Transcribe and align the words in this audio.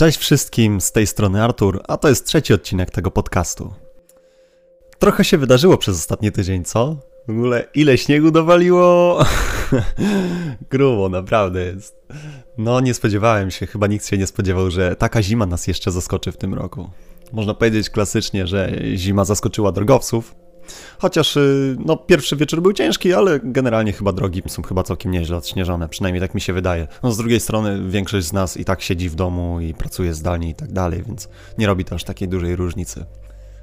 Cześć 0.00 0.18
wszystkim, 0.18 0.80
z 0.80 0.92
tej 0.92 1.06
strony 1.06 1.42
Artur, 1.42 1.82
a 1.88 1.96
to 1.96 2.08
jest 2.08 2.26
trzeci 2.26 2.54
odcinek 2.54 2.90
tego 2.90 3.10
podcastu. 3.10 3.74
Trochę 4.98 5.24
się 5.24 5.38
wydarzyło 5.38 5.78
przez 5.78 5.96
ostatni 5.96 6.32
tydzień, 6.32 6.64
co? 6.64 6.96
W 7.28 7.30
ogóle 7.30 7.64
ile 7.74 7.98
śniegu 7.98 8.30
dowaliło? 8.30 9.18
Grubo, 10.70 11.08
naprawdę 11.08 11.64
jest. 11.64 11.96
No, 12.58 12.80
nie 12.80 12.94
spodziewałem 12.94 13.50
się, 13.50 13.66
chyba 13.66 13.86
nikt 13.86 14.06
się 14.06 14.18
nie 14.18 14.26
spodziewał, 14.26 14.70
że 14.70 14.96
taka 14.96 15.22
zima 15.22 15.46
nas 15.46 15.66
jeszcze 15.66 15.90
zaskoczy 15.90 16.32
w 16.32 16.36
tym 16.36 16.54
roku. 16.54 16.90
Można 17.32 17.54
powiedzieć 17.54 17.90
klasycznie, 17.90 18.46
że 18.46 18.72
zima 18.94 19.24
zaskoczyła 19.24 19.72
drogowców, 19.72 20.34
Chociaż 20.98 21.36
y, 21.36 21.76
no, 21.84 21.96
pierwszy 21.96 22.36
wieczór 22.36 22.62
był 22.62 22.72
ciężki, 22.72 23.12
ale 23.12 23.40
generalnie 23.42 23.92
chyba 23.92 24.12
drogi 24.12 24.42
są 24.46 24.62
chyba 24.62 24.82
całkiem 24.82 25.12
nieźle 25.12 25.36
odśnieżone, 25.36 25.88
przynajmniej 25.88 26.20
tak 26.20 26.34
mi 26.34 26.40
się 26.40 26.52
wydaje. 26.52 26.88
No, 27.02 27.12
z 27.12 27.16
drugiej 27.16 27.40
strony 27.40 27.90
większość 27.90 28.26
z 28.26 28.32
nas 28.32 28.56
i 28.56 28.64
tak 28.64 28.82
siedzi 28.82 29.08
w 29.08 29.14
domu 29.14 29.60
i 29.60 29.74
pracuje 29.74 30.14
zdalnie 30.14 30.48
i 30.48 30.54
tak 30.54 30.72
dalej, 30.72 31.02
więc 31.06 31.28
nie 31.58 31.66
robi 31.66 31.84
to 31.84 31.94
aż 31.94 32.04
takiej 32.04 32.28
dużej 32.28 32.56
różnicy. 32.56 33.04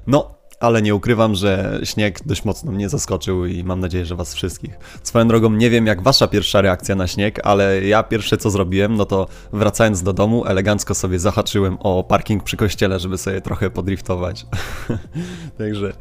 No, 0.06 0.37
ale 0.60 0.82
nie 0.82 0.94
ukrywam, 0.94 1.34
że 1.34 1.80
śnieg 1.84 2.20
dość 2.26 2.44
mocno 2.44 2.72
mnie 2.72 2.88
zaskoczył 2.88 3.46
i 3.46 3.64
mam 3.64 3.80
nadzieję, 3.80 4.06
że 4.06 4.16
was 4.16 4.34
wszystkich. 4.34 4.78
Swoją 5.02 5.28
drogą 5.28 5.50
nie 5.50 5.70
wiem 5.70 5.86
jak 5.86 6.02
wasza 6.02 6.28
pierwsza 6.28 6.60
reakcja 6.60 6.94
na 6.94 7.06
śnieg, 7.06 7.40
ale 7.44 7.84
ja 7.84 8.02
pierwsze 8.02 8.36
co 8.36 8.50
zrobiłem, 8.50 8.94
no 8.94 9.04
to 9.04 9.26
wracając 9.52 10.02
do 10.02 10.12
domu, 10.12 10.44
elegancko 10.46 10.94
sobie 10.94 11.18
zahaczyłem 11.18 11.76
o 11.80 12.04
parking 12.04 12.42
przy 12.42 12.56
kościele, 12.56 12.98
żeby 12.98 13.18
sobie 13.18 13.40
trochę 13.40 13.70
podriftować. 13.70 14.46
Także, 15.58 15.92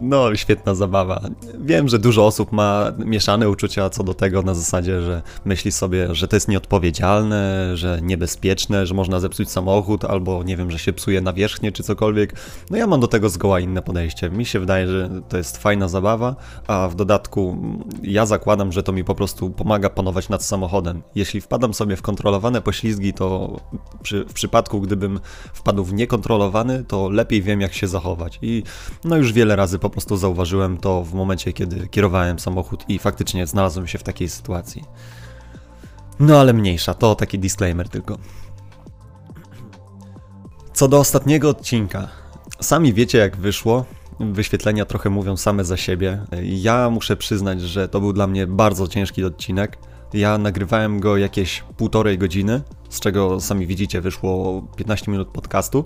no, 0.00 0.36
świetna 0.36 0.74
zabawa. 0.74 1.20
Wiem, 1.60 1.88
że 1.88 1.98
dużo 1.98 2.26
osób 2.26 2.52
ma 2.52 2.92
mieszane 2.98 3.48
uczucia 3.50 3.90
co 3.90 4.04
do 4.04 4.14
tego 4.14 4.42
na 4.42 4.54
zasadzie, 4.54 5.02
że 5.02 5.22
myśli 5.44 5.72
sobie, 5.72 6.14
że 6.14 6.28
to 6.28 6.36
jest 6.36 6.48
nieodpowiedzialne, 6.48 7.70
że 7.76 7.98
niebezpieczne, 8.02 8.86
że 8.86 8.94
można 8.94 9.20
zepsuć 9.20 9.50
samochód, 9.50 10.04
albo 10.04 10.42
nie 10.42 10.56
wiem, 10.56 10.70
że 10.70 10.78
się 10.78 10.92
psuje 10.92 11.20
nawierzchnię 11.20 11.72
czy 11.72 11.82
cokolwiek. 11.82 12.34
No 12.70 12.76
ja 12.76 12.86
mam 12.86 13.00
do 13.00 13.08
tego 13.08 13.28
zgoła 13.28 13.60
inne 13.60 13.82
podejście 13.82 14.05
podejście. 14.06 14.30
Mi 14.30 14.44
się 14.44 14.60
wydaje, 14.60 14.86
że 14.86 15.10
to 15.28 15.36
jest 15.36 15.56
fajna 15.56 15.88
zabawa, 15.88 16.36
a 16.66 16.88
w 16.88 16.94
dodatku 16.94 17.56
ja 18.02 18.26
zakładam, 18.26 18.72
że 18.72 18.82
to 18.82 18.92
mi 18.92 19.04
po 19.04 19.14
prostu 19.14 19.50
pomaga 19.50 19.90
panować 19.90 20.28
nad 20.28 20.44
samochodem. 20.44 21.02
Jeśli 21.14 21.40
wpadam 21.40 21.74
sobie 21.74 21.96
w 21.96 22.02
kontrolowane 22.02 22.62
poślizgi, 22.62 23.12
to 23.12 23.60
przy, 24.02 24.24
w 24.24 24.32
przypadku, 24.32 24.80
gdybym 24.80 25.20
wpadł 25.52 25.84
w 25.84 25.92
niekontrolowany, 25.92 26.84
to 26.84 27.08
lepiej 27.08 27.42
wiem, 27.42 27.60
jak 27.60 27.74
się 27.74 27.86
zachować. 27.86 28.38
I 28.42 28.62
no 29.04 29.16
już 29.16 29.32
wiele 29.32 29.56
razy 29.56 29.78
po 29.78 29.90
prostu 29.90 30.16
zauważyłem 30.16 30.76
to 30.76 31.02
w 31.02 31.14
momencie, 31.14 31.52
kiedy 31.52 31.88
kierowałem 31.88 32.38
samochód 32.38 32.84
i 32.88 32.98
faktycznie 32.98 33.46
znalazłem 33.46 33.86
się 33.86 33.98
w 33.98 34.02
takiej 34.02 34.28
sytuacji. 34.28 34.84
No 36.20 36.40
ale 36.40 36.52
mniejsza, 36.52 36.94
to 36.94 37.14
taki 37.14 37.38
disclaimer 37.38 37.88
tylko. 37.88 38.18
Co 40.72 40.88
do 40.88 40.98
ostatniego 40.98 41.48
odcinka, 41.48 42.08
Sami 42.60 42.92
wiecie, 42.92 43.18
jak 43.18 43.36
wyszło. 43.36 43.84
Wyświetlenia 44.20 44.84
trochę 44.84 45.10
mówią 45.10 45.36
same 45.36 45.64
za 45.64 45.76
siebie. 45.76 46.24
Ja 46.42 46.90
muszę 46.90 47.16
przyznać, 47.16 47.60
że 47.60 47.88
to 47.88 48.00
był 48.00 48.12
dla 48.12 48.26
mnie 48.26 48.46
bardzo 48.46 48.88
ciężki 48.88 49.24
odcinek. 49.24 49.78
Ja 50.14 50.38
nagrywałem 50.38 51.00
go 51.00 51.16
jakieś 51.16 51.64
półtorej 51.76 52.18
godziny, 52.18 52.62
z 52.88 53.00
czego 53.00 53.40
sami 53.40 53.66
widzicie 53.66 54.00
wyszło 54.00 54.62
15 54.76 55.10
minut 55.10 55.28
podcastu. 55.28 55.84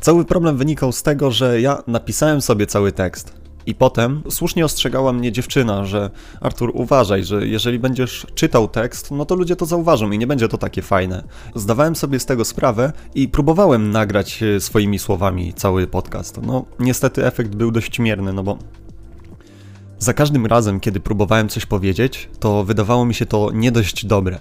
Cały 0.00 0.24
problem 0.24 0.56
wynikał 0.56 0.92
z 0.92 1.02
tego, 1.02 1.30
że 1.30 1.60
ja 1.60 1.82
napisałem 1.86 2.40
sobie 2.40 2.66
cały 2.66 2.92
tekst, 2.92 3.34
i 3.66 3.74
potem 3.74 4.22
słusznie 4.30 4.64
ostrzegała 4.64 5.12
mnie 5.12 5.32
dziewczyna, 5.32 5.84
że 5.84 6.10
Artur, 6.40 6.70
uważaj, 6.74 7.24
że 7.24 7.46
jeżeli 7.46 7.78
będziesz 7.78 8.26
czytał 8.34 8.68
tekst, 8.68 9.10
no 9.10 9.24
to 9.24 9.34
ludzie 9.34 9.56
to 9.56 9.66
zauważą 9.66 10.10
i 10.10 10.18
nie 10.18 10.26
będzie 10.26 10.48
to 10.48 10.58
takie 10.58 10.82
fajne. 10.82 11.24
Zdawałem 11.54 11.96
sobie 11.96 12.20
z 12.20 12.26
tego 12.26 12.44
sprawę 12.44 12.92
i 13.14 13.28
próbowałem 13.28 13.90
nagrać 13.90 14.42
e, 14.42 14.60
swoimi 14.60 14.98
słowami 14.98 15.54
cały 15.54 15.86
podcast. 15.86 16.40
No, 16.42 16.64
niestety 16.78 17.26
efekt 17.26 17.54
był 17.54 17.70
dość 17.70 17.98
mierny, 17.98 18.32
no 18.32 18.42
bo 18.42 18.58
za 19.98 20.12
każdym 20.12 20.46
razem, 20.46 20.80
kiedy 20.80 21.00
próbowałem 21.00 21.48
coś 21.48 21.66
powiedzieć, 21.66 22.28
to 22.40 22.64
wydawało 22.64 23.04
mi 23.04 23.14
się 23.14 23.26
to 23.26 23.50
nie 23.54 23.72
dość 23.72 24.06
dobre. 24.06 24.38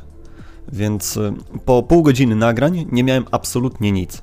Więc 0.74 1.18
e, 1.18 1.34
po 1.66 1.84
pół 1.84 2.04
godziny 2.04 2.36
nagrań 2.36 2.86
nie 2.92 3.04
miałem 3.04 3.26
absolutnie 3.32 3.92
nic 3.92 4.22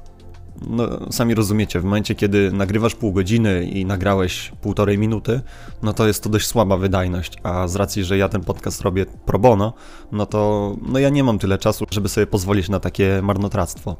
no, 0.66 1.12
sami 1.12 1.34
rozumiecie, 1.34 1.80
w 1.80 1.84
momencie, 1.84 2.14
kiedy 2.14 2.52
nagrywasz 2.52 2.94
pół 2.94 3.12
godziny 3.12 3.64
i 3.64 3.84
nagrałeś 3.84 4.52
półtorej 4.60 4.98
minuty, 4.98 5.40
no 5.82 5.92
to 5.92 6.06
jest 6.06 6.22
to 6.22 6.30
dość 6.30 6.46
słaba 6.46 6.76
wydajność, 6.76 7.38
a 7.42 7.68
z 7.68 7.76
racji, 7.76 8.04
że 8.04 8.18
ja 8.18 8.28
ten 8.28 8.40
podcast 8.40 8.80
robię 8.80 9.06
pro 9.26 9.38
bono, 9.38 9.72
no 10.12 10.26
to 10.26 10.76
no 10.82 10.98
ja 10.98 11.08
nie 11.08 11.24
mam 11.24 11.38
tyle 11.38 11.58
czasu, 11.58 11.84
żeby 11.90 12.08
sobie 12.08 12.26
pozwolić 12.26 12.68
na 12.68 12.80
takie 12.80 13.20
marnotrawstwo. 13.22 13.96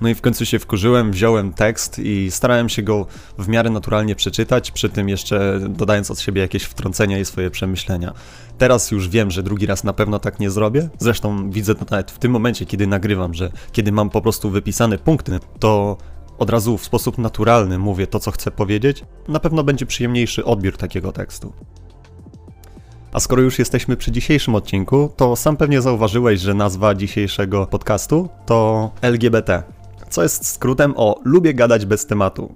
No 0.00 0.08
i 0.08 0.14
w 0.14 0.20
końcu 0.20 0.46
się 0.46 0.58
wkurzyłem, 0.58 1.12
wziąłem 1.12 1.52
tekst 1.52 1.98
i 1.98 2.30
starałem 2.30 2.68
się 2.68 2.82
go 2.82 3.06
w 3.38 3.48
miarę 3.48 3.70
naturalnie 3.70 4.14
przeczytać, 4.14 4.70
przy 4.70 4.88
tym 4.88 5.08
jeszcze 5.08 5.60
dodając 5.68 6.10
od 6.10 6.20
siebie 6.20 6.42
jakieś 6.42 6.62
wtrącenia 6.62 7.18
i 7.18 7.24
swoje 7.24 7.50
przemyślenia. 7.50 8.12
Teraz 8.58 8.90
już 8.90 9.08
wiem, 9.08 9.30
że 9.30 9.42
drugi 9.42 9.66
raz 9.66 9.84
na 9.84 9.92
pewno 9.92 10.18
tak 10.18 10.40
nie 10.40 10.50
zrobię. 10.50 10.88
Zresztą 10.98 11.50
widzę 11.50 11.74
to 11.74 11.84
nawet 11.90 12.10
w 12.10 12.18
tym 12.18 12.32
momencie, 12.32 12.66
kiedy 12.66 12.86
nagrywam, 12.86 13.34
że 13.34 13.52
kiedy 13.72 13.92
mam 13.92 14.10
po 14.10 14.22
prostu 14.22 14.50
wypisane 14.50 14.98
punkty, 14.98 15.38
to 15.58 15.96
od 16.38 16.50
razu 16.50 16.78
w 16.78 16.84
sposób 16.84 17.18
naturalny 17.18 17.78
mówię 17.78 18.06
to, 18.06 18.20
co 18.20 18.30
chcę 18.30 18.50
powiedzieć. 18.50 19.04
Na 19.28 19.40
pewno 19.40 19.64
będzie 19.64 19.86
przyjemniejszy 19.86 20.44
odbiór 20.44 20.76
takiego 20.76 21.12
tekstu. 21.12 21.52
A 23.12 23.20
skoro 23.20 23.42
już 23.42 23.58
jesteśmy 23.58 23.96
przy 23.96 24.12
dzisiejszym 24.12 24.54
odcinku, 24.54 25.12
to 25.16 25.36
sam 25.36 25.56
pewnie 25.56 25.80
zauważyłeś, 25.80 26.40
że 26.40 26.54
nazwa 26.54 26.94
dzisiejszego 26.94 27.66
podcastu 27.66 28.28
to 28.46 28.90
LGBT 29.02 29.62
co 30.10 30.22
jest 30.22 30.46
skrótem 30.46 30.94
o 30.96 31.20
lubię 31.24 31.54
gadać 31.54 31.86
bez 31.86 32.06
tematu. 32.06 32.54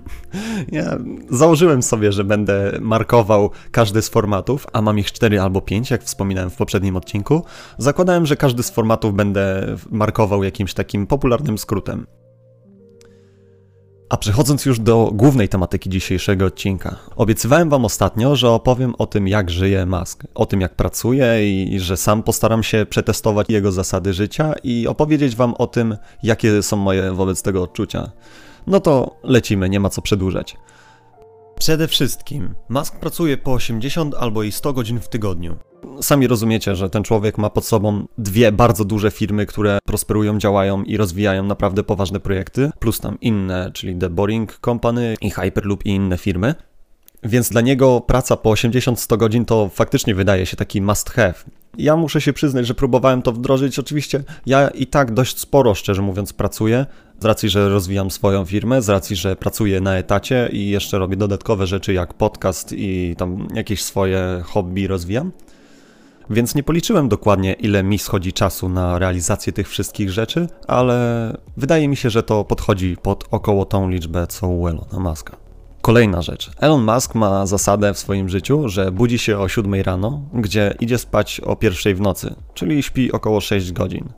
ja 0.72 0.98
założyłem 1.30 1.82
sobie, 1.82 2.12
że 2.12 2.24
będę 2.24 2.78
markował 2.80 3.50
każdy 3.70 4.02
z 4.02 4.08
formatów, 4.08 4.66
a 4.72 4.82
mam 4.82 4.98
ich 4.98 5.12
4 5.12 5.40
albo 5.40 5.60
5, 5.60 5.90
jak 5.90 6.02
wspominałem 6.02 6.50
w 6.50 6.56
poprzednim 6.56 6.96
odcinku. 6.96 7.44
Zakładałem, 7.78 8.26
że 8.26 8.36
każdy 8.36 8.62
z 8.62 8.70
formatów 8.70 9.14
będę 9.14 9.76
markował 9.90 10.44
jakimś 10.44 10.74
takim 10.74 11.06
popularnym 11.06 11.58
skrótem. 11.58 12.06
A 14.10 14.16
przechodząc 14.16 14.66
już 14.66 14.80
do 14.80 15.10
głównej 15.14 15.48
tematyki 15.48 15.90
dzisiejszego 15.90 16.46
odcinka. 16.46 16.96
Obiecywałem 17.16 17.70
wam 17.70 17.84
ostatnio, 17.84 18.36
że 18.36 18.50
opowiem 18.50 18.94
o 18.98 19.06
tym, 19.06 19.28
jak 19.28 19.50
żyje 19.50 19.86
Musk, 19.86 20.24
o 20.34 20.46
tym, 20.46 20.60
jak 20.60 20.74
pracuje 20.74 21.50
i 21.64 21.80
że 21.80 21.96
sam 21.96 22.22
postaram 22.22 22.62
się 22.62 22.86
przetestować 22.90 23.46
jego 23.50 23.72
zasady 23.72 24.12
życia 24.12 24.54
i 24.64 24.86
opowiedzieć 24.86 25.36
wam 25.36 25.54
o 25.54 25.66
tym, 25.66 25.96
jakie 26.22 26.62
są 26.62 26.76
moje 26.76 27.12
wobec 27.12 27.42
tego 27.42 27.62
odczucia. 27.62 28.10
No 28.66 28.80
to 28.80 29.16
lecimy, 29.22 29.68
nie 29.68 29.80
ma 29.80 29.90
co 29.90 30.02
przedłużać. 30.02 30.56
Przede 31.58 31.88
wszystkim, 31.88 32.54
Musk 32.68 32.96
pracuje 32.96 33.36
po 33.36 33.52
80 33.52 34.14
albo 34.14 34.42
i 34.42 34.52
100 34.52 34.72
godzin 34.72 35.00
w 35.00 35.08
tygodniu. 35.08 35.56
Sami 36.00 36.26
rozumiecie, 36.26 36.76
że 36.76 36.90
ten 36.90 37.02
człowiek 37.02 37.38
ma 37.38 37.50
pod 37.50 37.64
sobą 37.64 38.06
dwie 38.18 38.52
bardzo 38.52 38.84
duże 38.84 39.10
firmy, 39.10 39.46
które 39.46 39.78
prosperują, 39.84 40.38
działają 40.38 40.82
i 40.82 40.96
rozwijają 40.96 41.44
naprawdę 41.44 41.82
poważne 41.84 42.20
projekty, 42.20 42.70
plus 42.78 43.00
tam 43.00 43.20
inne, 43.20 43.70
czyli 43.74 43.98
The 43.98 44.10
Boring 44.10 44.58
Company 44.64 45.14
i 45.20 45.30
Hyperloop 45.30 45.86
i 45.86 45.90
inne 45.90 46.18
firmy. 46.18 46.54
Więc 47.22 47.48
dla 47.48 47.60
niego 47.60 48.00
praca 48.00 48.36
po 48.36 48.50
80-100 48.50 49.16
godzin 49.16 49.44
to 49.44 49.68
faktycznie 49.68 50.14
wydaje 50.14 50.46
się 50.46 50.56
taki 50.56 50.82
must 50.82 51.10
have. 51.10 51.34
Ja 51.78 51.96
muszę 51.96 52.20
się 52.20 52.32
przyznać, 52.32 52.66
że 52.66 52.74
próbowałem 52.74 53.22
to 53.22 53.32
wdrożyć. 53.32 53.78
Oczywiście 53.78 54.22
ja 54.46 54.68
i 54.68 54.86
tak 54.86 55.14
dość 55.14 55.38
sporo, 55.38 55.74
szczerze 55.74 56.02
mówiąc, 56.02 56.32
pracuję, 56.32 56.86
z 57.20 57.24
racji, 57.24 57.48
że 57.48 57.68
rozwijam 57.68 58.10
swoją 58.10 58.44
firmę, 58.44 58.82
z 58.82 58.88
racji, 58.88 59.16
że 59.16 59.36
pracuję 59.36 59.80
na 59.80 59.96
etacie 59.96 60.48
i 60.52 60.68
jeszcze 60.68 60.98
robię 60.98 61.16
dodatkowe 61.16 61.66
rzeczy 61.66 61.92
jak 61.92 62.14
podcast 62.14 62.72
i 62.72 63.14
tam 63.18 63.48
jakieś 63.54 63.82
swoje 63.82 64.42
hobby 64.44 64.86
rozwijam. 64.86 65.32
Więc 66.30 66.54
nie 66.54 66.62
policzyłem 66.62 67.08
dokładnie, 67.08 67.52
ile 67.52 67.82
mi 67.82 67.98
schodzi 67.98 68.32
czasu 68.32 68.68
na 68.68 68.98
realizację 68.98 69.52
tych 69.52 69.68
wszystkich 69.68 70.10
rzeczy, 70.10 70.48
ale 70.66 71.36
wydaje 71.56 71.88
mi 71.88 71.96
się, 71.96 72.10
że 72.10 72.22
to 72.22 72.44
podchodzi 72.44 72.96
pod 73.02 73.24
około 73.30 73.64
tą 73.64 73.88
liczbę 73.88 74.26
co 74.26 74.48
u 74.48 74.68
Elona 74.68 74.98
Muska. 74.98 75.47
Kolejna 75.88 76.22
rzecz. 76.22 76.50
Elon 76.58 76.84
Musk 76.84 77.14
ma 77.14 77.46
zasadę 77.46 77.94
w 77.94 77.98
swoim 77.98 78.28
życiu, 78.28 78.68
że 78.68 78.92
budzi 78.92 79.18
się 79.18 79.38
o 79.38 79.48
7 79.48 79.74
rano, 79.74 80.22
gdzie 80.34 80.74
idzie 80.80 80.98
spać 80.98 81.40
o 81.40 81.56
pierwszej 81.56 81.94
w 81.94 82.00
nocy, 82.00 82.34
czyli 82.54 82.82
śpi 82.82 83.12
około 83.12 83.40
6 83.40 83.72
godzin. 83.72 84.08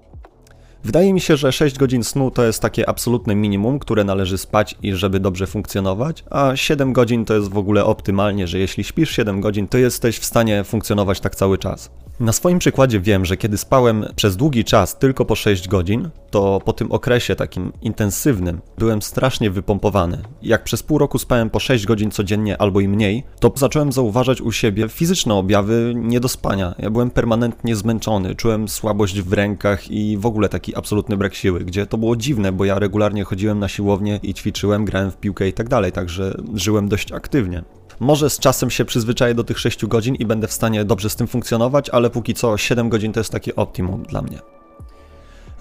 Wydaje 0.85 1.13
mi 1.13 1.21
się, 1.21 1.37
że 1.37 1.53
6 1.53 1.79
godzin 1.79 2.05
snu 2.05 2.31
to 2.31 2.45
jest 2.45 2.63
takie 2.63 2.89
absolutne 2.89 3.35
minimum, 3.35 3.79
które 3.79 4.05
należy 4.05 4.39
spać 4.39 4.77
i 4.83 4.93
żeby 4.93 5.21
dobrze 5.21 5.47
funkcjonować, 5.47 6.25
a 6.31 6.57
7 6.57 6.93
godzin 6.93 7.25
to 7.25 7.35
jest 7.35 7.49
w 7.49 7.59
ogóle 7.59 7.85
optymalnie, 7.85 8.47
że 8.47 8.59
jeśli 8.59 8.85
śpisz 8.85 9.11
7 9.11 9.41
godzin, 9.41 9.69
to 9.69 9.79
jesteś 9.79 10.19
w 10.19 10.25
stanie 10.25 10.65
funkcjonować 10.65 11.21
tak 11.21 11.35
cały 11.35 11.59
czas. 11.59 11.91
Na 12.21 12.33
swoim 12.33 12.59
przykładzie 12.59 13.01
wiem, 13.01 13.25
że 13.25 13.37
kiedy 13.37 13.59
spałem 13.59 14.05
przez 14.17 14.37
długi 14.37 14.65
czas 14.65 14.99
tylko 14.99 15.25
po 15.25 15.35
6 15.35 15.69
godzin, 15.69 16.11
to 16.31 16.61
po 16.65 16.73
tym 16.73 16.93
okresie 16.93 17.37
takim 17.37 17.73
intensywnym 17.83 18.61
byłem 18.79 19.03
strasznie 19.03 19.51
wypompowany. 19.51 20.19
Jak 20.43 20.65
przez 20.65 20.83
pół 20.83 20.99
roku 20.99 21.19
spałem 21.19 21.51
po 21.51 21.61
6 21.61 21.87
godzin 21.87 22.11
codziennie 22.11 22.63
albo 22.63 22.81
i 22.81 22.89
mniej, 22.89 23.25
to 23.39 23.53
zacząłem 23.57 23.93
zauważać 23.93 24.41
u 24.41 24.53
siebie 24.53 24.89
fizyczne 24.89 25.35
objawy 25.35 25.93
niedospania. 25.97 26.75
Ja 26.79 26.91
byłem 26.91 27.11
permanentnie 27.11 27.77
zmęczony, 27.77 28.35
czułem 28.35 28.69
słabość 28.69 29.23
w 29.23 29.33
rękach 29.33 29.91
i 29.91 30.17
w 30.17 30.27
ogóle 30.27 30.49
taki 30.49 30.77
absolutny 30.77 31.17
brak 31.17 31.35
siły, 31.35 31.61
gdzie 31.61 31.87
to 31.87 31.99
było 31.99 32.17
dziwne, 32.17 32.53
bo 32.53 32.65
ja 32.65 32.79
regularnie 32.79 33.25
chodziłem 33.25 33.59
na 33.59 33.69
siłownię 33.69 34.21
i 34.23 34.35
ćwiczyłem, 34.35 34.85
grałem 34.85 35.11
w 35.11 35.17
piłkę 35.17 35.49
i 35.49 35.53
tak 35.53 35.69
dalej, 35.69 35.93
także 35.93 36.35
żyłem 36.55 36.89
dość 36.89 37.13
aktywnie. 37.13 37.63
Może 38.01 38.31
z 38.31 38.39
czasem 38.39 38.71
się 38.71 38.85
przyzwyczaję 38.85 39.35
do 39.35 39.45
tych 39.45 39.59
6 39.59 39.87
godzin 39.87 40.15
i 40.15 40.27
będę 40.27 40.49
w 40.49 40.53
stanie 40.53 40.85
dobrze 40.85 41.11
z 41.11 41.17
tym 41.17 41.27
funkcjonować, 41.27 41.91
ale 41.91 42.11
póki 42.11 42.35
co 42.35 42.57
7 42.57 42.89
godzin 42.89 43.13
to 43.13 43.21
jest 43.21 43.33
takie 43.33 43.57
optimum 43.57 44.03
dla 44.03 44.23
mnie. 44.23 44.39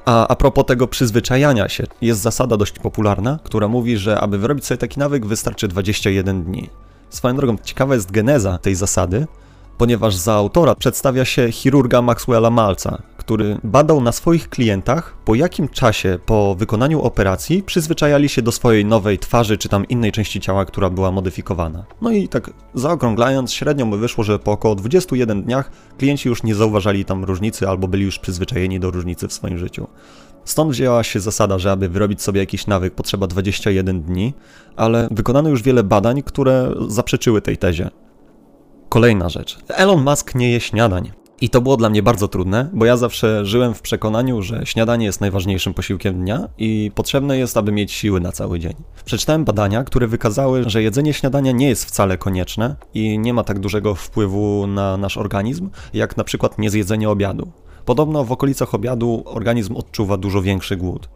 A, 0.06 0.28
a 0.28 0.36
propos 0.36 0.66
tego 0.66 0.88
przyzwyczajania 0.88 1.70
się, 1.70 1.84
jest 2.02 2.22
zasada 2.22 2.58
dość 2.58 2.80
popularna, 2.80 3.40
która 3.44 3.68
mówi, 3.68 3.98
że 3.98 4.20
aby 4.20 4.38
wyrobić 4.38 4.66
sobie 4.66 4.78
taki 4.78 5.00
nawyk 5.00 5.26
wystarczy 5.26 5.68
21 5.68 6.44
dni. 6.44 6.70
Swoją 7.10 7.36
drogą, 7.36 7.58
ciekawa 7.64 7.94
jest 7.96 8.12
geneza 8.12 8.58
tej 8.58 8.76
zasady, 8.76 9.28
ponieważ 9.78 10.16
za 10.16 10.34
autora 10.34 10.76
przedstawia 10.76 11.26
się 11.26 11.52
chirurga 11.52 12.02
Maxwella 12.02 12.50
Malca, 12.50 13.02
który 13.30 13.58
badał 13.64 14.02
na 14.02 14.12
swoich 14.12 14.50
klientach, 14.50 15.18
po 15.26 15.36
jakim 15.36 15.68
czasie 15.68 16.20
po 16.26 16.56
wykonaniu 16.56 17.02
operacji 17.02 17.64
przyzwyczajali 17.64 18.30
się 18.30 18.42
do 18.42 18.52
swojej 18.52 18.86
nowej 18.86 19.20
twarzy 19.20 19.58
czy 19.58 19.70
tam 19.70 19.88
innej 19.88 20.12
części 20.12 20.40
ciała, 20.40 20.66
która 20.66 20.90
była 20.90 21.12
modyfikowana. 21.12 21.86
No 22.02 22.12
i 22.12 22.28
tak 22.28 22.52
zaokrąglając, 22.74 23.54
średnio 23.54 23.86
by 23.86 23.98
wyszło, 23.98 24.24
że 24.24 24.40
po 24.40 24.52
około 24.52 24.76
21 24.76 25.44
dniach 25.44 25.72
klienci 25.98 26.30
już 26.30 26.44
nie 26.44 26.56
zauważali 26.56 27.06
tam 27.06 27.24
różnicy 27.24 27.70
albo 27.70 27.88
byli 27.88 28.04
już 28.04 28.20
przyzwyczajeni 28.20 28.80
do 28.80 28.92
różnicy 28.92 29.28
w 29.28 29.34
swoim 29.34 29.58
życiu. 29.58 29.88
Stąd 30.46 30.72
wzięła 30.72 31.04
się 31.04 31.20
zasada, 31.20 31.60
że 31.60 31.72
aby 31.72 31.90
wyrobić 31.90 32.22
sobie 32.22 32.40
jakiś 32.40 32.68
nawyk 32.68 32.96
potrzeba 32.96 33.28
21 33.28 34.02
dni, 34.02 34.34
ale 34.76 35.08
wykonano 35.12 35.50
już 35.50 35.64
wiele 35.64 35.84
badań, 35.84 36.24
które 36.24 36.76
zaprzeczyły 36.88 37.42
tej 37.42 37.58
tezie. 37.58 37.90
Kolejna 38.90 39.30
rzecz. 39.30 39.60
Elon 39.68 40.04
Musk 40.04 40.36
nie 40.36 40.52
je 40.52 40.60
śniadań. 40.60 41.19
I 41.42 41.50
to 41.50 41.62
było 41.62 41.78
dla 41.78 41.90
mnie 41.90 42.04
bardzo 42.04 42.28
trudne, 42.28 42.70
bo 42.74 42.86
ja 42.86 42.98
zawsze 42.98 43.46
żyłem 43.46 43.74
w 43.74 43.82
przekonaniu, 43.82 44.42
że 44.42 44.62
śniadanie 44.66 45.06
jest 45.06 45.22
najważniejszym 45.22 45.74
posiłkiem 45.74 46.20
dnia 46.20 46.50
i 46.58 46.92
potrzebne 46.96 47.38
jest, 47.38 47.58
aby 47.58 47.72
mieć 47.72 47.92
siły 47.92 48.20
na 48.20 48.32
cały 48.32 48.60
dzień. 48.60 48.74
Przeczytałem 49.06 49.46
badania, 49.46 49.84
które 49.84 50.08
wykazały, 50.08 50.70
że 50.70 50.84
jedzenie 50.84 51.14
śniadania 51.14 51.52
nie 51.52 51.70
jest 51.70 51.86
wcale 51.86 52.18
konieczne 52.18 52.76
i 52.94 53.20
nie 53.20 53.34
ma 53.34 53.44
tak 53.44 53.60
dużego 53.60 53.96
wpływu 53.96 54.68
na 54.68 54.98
nasz 54.98 55.18
organizm, 55.18 55.70
jak 55.94 56.18
na 56.18 56.24
przykład 56.24 56.58
niezjedzenie 56.58 57.10
obiadu. 57.10 57.52
Podobno 57.86 58.24
w 58.24 58.32
okolicach 58.32 58.74
obiadu 58.76 59.24
organizm 59.26 59.76
odczuwa 59.76 60.18
dużo 60.18 60.42
większy 60.42 60.78
głód. 60.78 61.10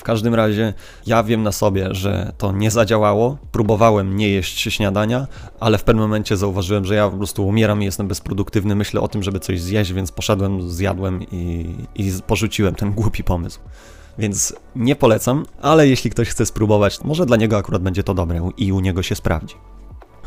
W 0.00 0.02
każdym 0.02 0.34
razie 0.34 0.74
ja 1.06 1.22
wiem 1.22 1.42
na 1.42 1.52
sobie, 1.52 1.88
że 1.90 2.32
to 2.38 2.52
nie 2.52 2.70
zadziałało. 2.70 3.38
Próbowałem 3.52 4.16
nie 4.16 4.28
jeść 4.28 4.60
śniadania, 4.60 5.26
ale 5.60 5.78
w 5.78 5.84
pewnym 5.84 6.04
momencie 6.04 6.36
zauważyłem, 6.36 6.84
że 6.84 6.94
ja 6.94 7.08
po 7.08 7.16
prostu 7.16 7.46
umieram 7.46 7.82
i 7.82 7.84
jestem 7.84 8.08
bezproduktywny. 8.08 8.74
Myślę 8.74 9.00
o 9.00 9.08
tym, 9.08 9.22
żeby 9.22 9.40
coś 9.40 9.60
zjeść, 9.60 9.92
więc 9.92 10.12
poszedłem, 10.12 10.70
zjadłem 10.70 11.22
i, 11.22 11.74
i 11.94 12.12
porzuciłem 12.26 12.74
ten 12.74 12.92
głupi 12.92 13.24
pomysł. 13.24 13.60
Więc 14.18 14.54
nie 14.76 14.96
polecam, 14.96 15.46
ale 15.62 15.88
jeśli 15.88 16.10
ktoś 16.10 16.28
chce 16.28 16.46
spróbować, 16.46 17.04
może 17.04 17.26
dla 17.26 17.36
niego 17.36 17.56
akurat 17.56 17.82
będzie 17.82 18.02
to 18.02 18.14
dobre 18.14 18.50
i 18.56 18.72
u 18.72 18.80
niego 18.80 19.02
się 19.02 19.14
sprawdzi. 19.14 19.54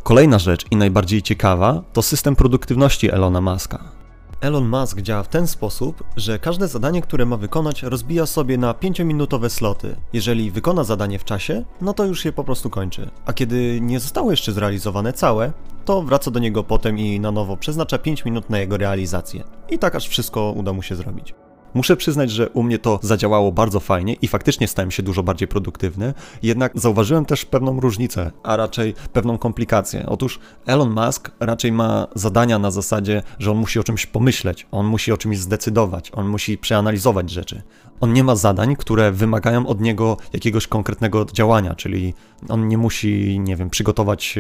Kolejna 0.04 0.40
rzecz 0.40 0.66
i 0.72 0.76
najbardziej 0.76 1.22
ciekawa 1.22 1.84
to 1.94 2.02
system 2.02 2.36
produktywności 2.36 3.12
Elona 3.12 3.42
Muska. 3.42 4.03
Elon 4.44 4.70
Musk 4.70 5.02
działa 5.02 5.24
w 5.24 5.28
ten 5.28 5.48
sposób, 5.48 6.04
że 6.18 6.40
każde 6.40 6.68
zadanie, 6.68 7.02
które 7.02 7.26
ma 7.26 7.38
wykonać, 7.38 7.84
rozbija 7.84 8.26
sobie 8.26 8.58
na 8.58 8.74
5-minutowe 8.74 9.50
sloty. 9.50 9.96
Jeżeli 10.14 10.52
wykona 10.52 10.84
zadanie 10.84 11.20
w 11.20 11.24
czasie, 11.24 11.66
no 11.82 11.94
to 11.94 12.06
już 12.06 12.26
je 12.26 12.34
po 12.34 12.44
prostu 12.44 12.70
kończy. 12.70 13.10
A 13.26 13.34
kiedy 13.34 13.80
nie 13.82 14.00
zostało 14.00 14.32
jeszcze 14.32 14.52
zrealizowane 14.52 15.14
całe, 15.14 15.54
to 15.86 16.02
wraca 16.02 16.32
do 16.32 16.40
niego 16.40 16.64
potem 16.64 17.00
i 17.00 17.20
na 17.20 17.32
nowo 17.32 17.58
przeznacza 17.58 17.98
5 17.98 18.26
minut 18.26 18.50
na 18.50 18.60
jego 18.60 18.78
realizację. 18.78 19.44
I 19.70 19.80
tak 19.80 19.96
aż 19.96 20.08
wszystko 20.08 20.52
uda 20.52 20.74
mu 20.74 20.82
się 20.82 20.96
zrobić. 20.96 21.34
Muszę 21.74 21.98
przyznać, 21.98 22.32
że 22.32 22.50
u 22.50 22.64
mnie 22.64 22.80
to 22.80 23.00
zadziałało 23.02 23.52
bardzo 23.52 23.80
fajnie 23.80 24.14
i 24.14 24.28
faktycznie 24.28 24.68
stałem 24.68 24.92
się 24.92 25.04
dużo 25.04 25.24
bardziej 25.24 25.48
produktywny, 25.48 26.14
jednak 26.44 26.72
zauważyłem 26.76 27.26
też 27.26 27.46
pewną 27.46 27.80
różnicę, 27.80 28.32
a 28.44 28.58
raczej 28.58 28.94
pewną 29.14 29.38
komplikację. 29.38 30.06
Otóż 30.08 30.40
Elon 30.66 31.06
Musk 31.06 31.32
raczej 31.40 31.72
ma 31.72 32.08
zadania 32.16 32.60
na 32.60 32.72
zasadzie, 32.72 33.24
że 33.40 33.52
on 33.52 33.58
musi 33.58 33.80
o 33.80 33.84
czymś 33.84 34.06
pomyśleć, 34.06 34.68
on 34.72 34.86
musi 34.86 35.12
o 35.12 35.18
czymś 35.18 35.40
zdecydować, 35.40 36.12
on 36.14 36.28
musi 36.28 36.58
przeanalizować 36.58 37.30
rzeczy. 37.30 37.62
On 38.02 38.14
nie 38.14 38.24
ma 38.24 38.36
zadań, 38.36 38.76
które 38.76 39.12
wymagają 39.12 39.68
od 39.68 39.82
niego 39.82 40.18
jakiegoś 40.34 40.68
konkretnego 40.68 41.26
działania, 41.26 41.76
czyli 41.76 42.14
on 42.50 42.68
nie 42.68 42.78
musi, 42.78 43.40
nie 43.40 43.56
wiem, 43.56 43.70
przygotować, 43.70 44.36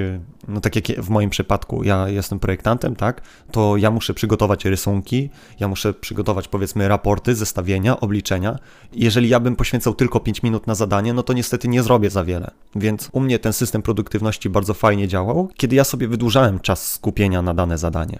no 0.47 0.61
tak 0.61 0.75
jak 0.75 1.01
w 1.01 1.09
moim 1.09 1.29
przypadku, 1.29 1.83
ja 1.83 2.09
jestem 2.09 2.39
projektantem, 2.39 2.95
tak, 2.95 3.21
to 3.51 3.77
ja 3.77 3.91
muszę 3.91 4.13
przygotować 4.13 4.65
rysunki, 4.65 5.29
ja 5.59 5.67
muszę 5.67 5.93
przygotować 5.93 6.47
powiedzmy 6.47 6.87
raporty, 7.23 7.35
zestawienia, 7.35 7.99
obliczenia. 7.99 8.59
Jeżeli 8.93 9.29
ja 9.29 9.39
bym 9.39 9.55
poświęcał 9.55 9.93
tylko 9.93 10.19
5 10.19 10.43
minut 10.43 10.67
na 10.67 10.75
zadanie, 10.75 11.13
no 11.13 11.23
to 11.23 11.33
niestety 11.33 11.67
nie 11.67 11.83
zrobię 11.83 12.09
za 12.09 12.23
wiele. 12.23 12.51
Więc 12.75 13.09
u 13.11 13.19
mnie 13.19 13.39
ten 13.39 13.53
system 13.53 13.81
produktywności 13.81 14.49
bardzo 14.49 14.73
fajnie 14.73 15.07
działał, 15.07 15.49
kiedy 15.57 15.75
ja 15.75 15.83
sobie 15.83 16.07
wydłużałem 16.07 16.59
czas 16.59 16.91
skupienia 16.91 17.41
na 17.41 17.53
dane 17.53 17.77
zadanie 17.77 18.19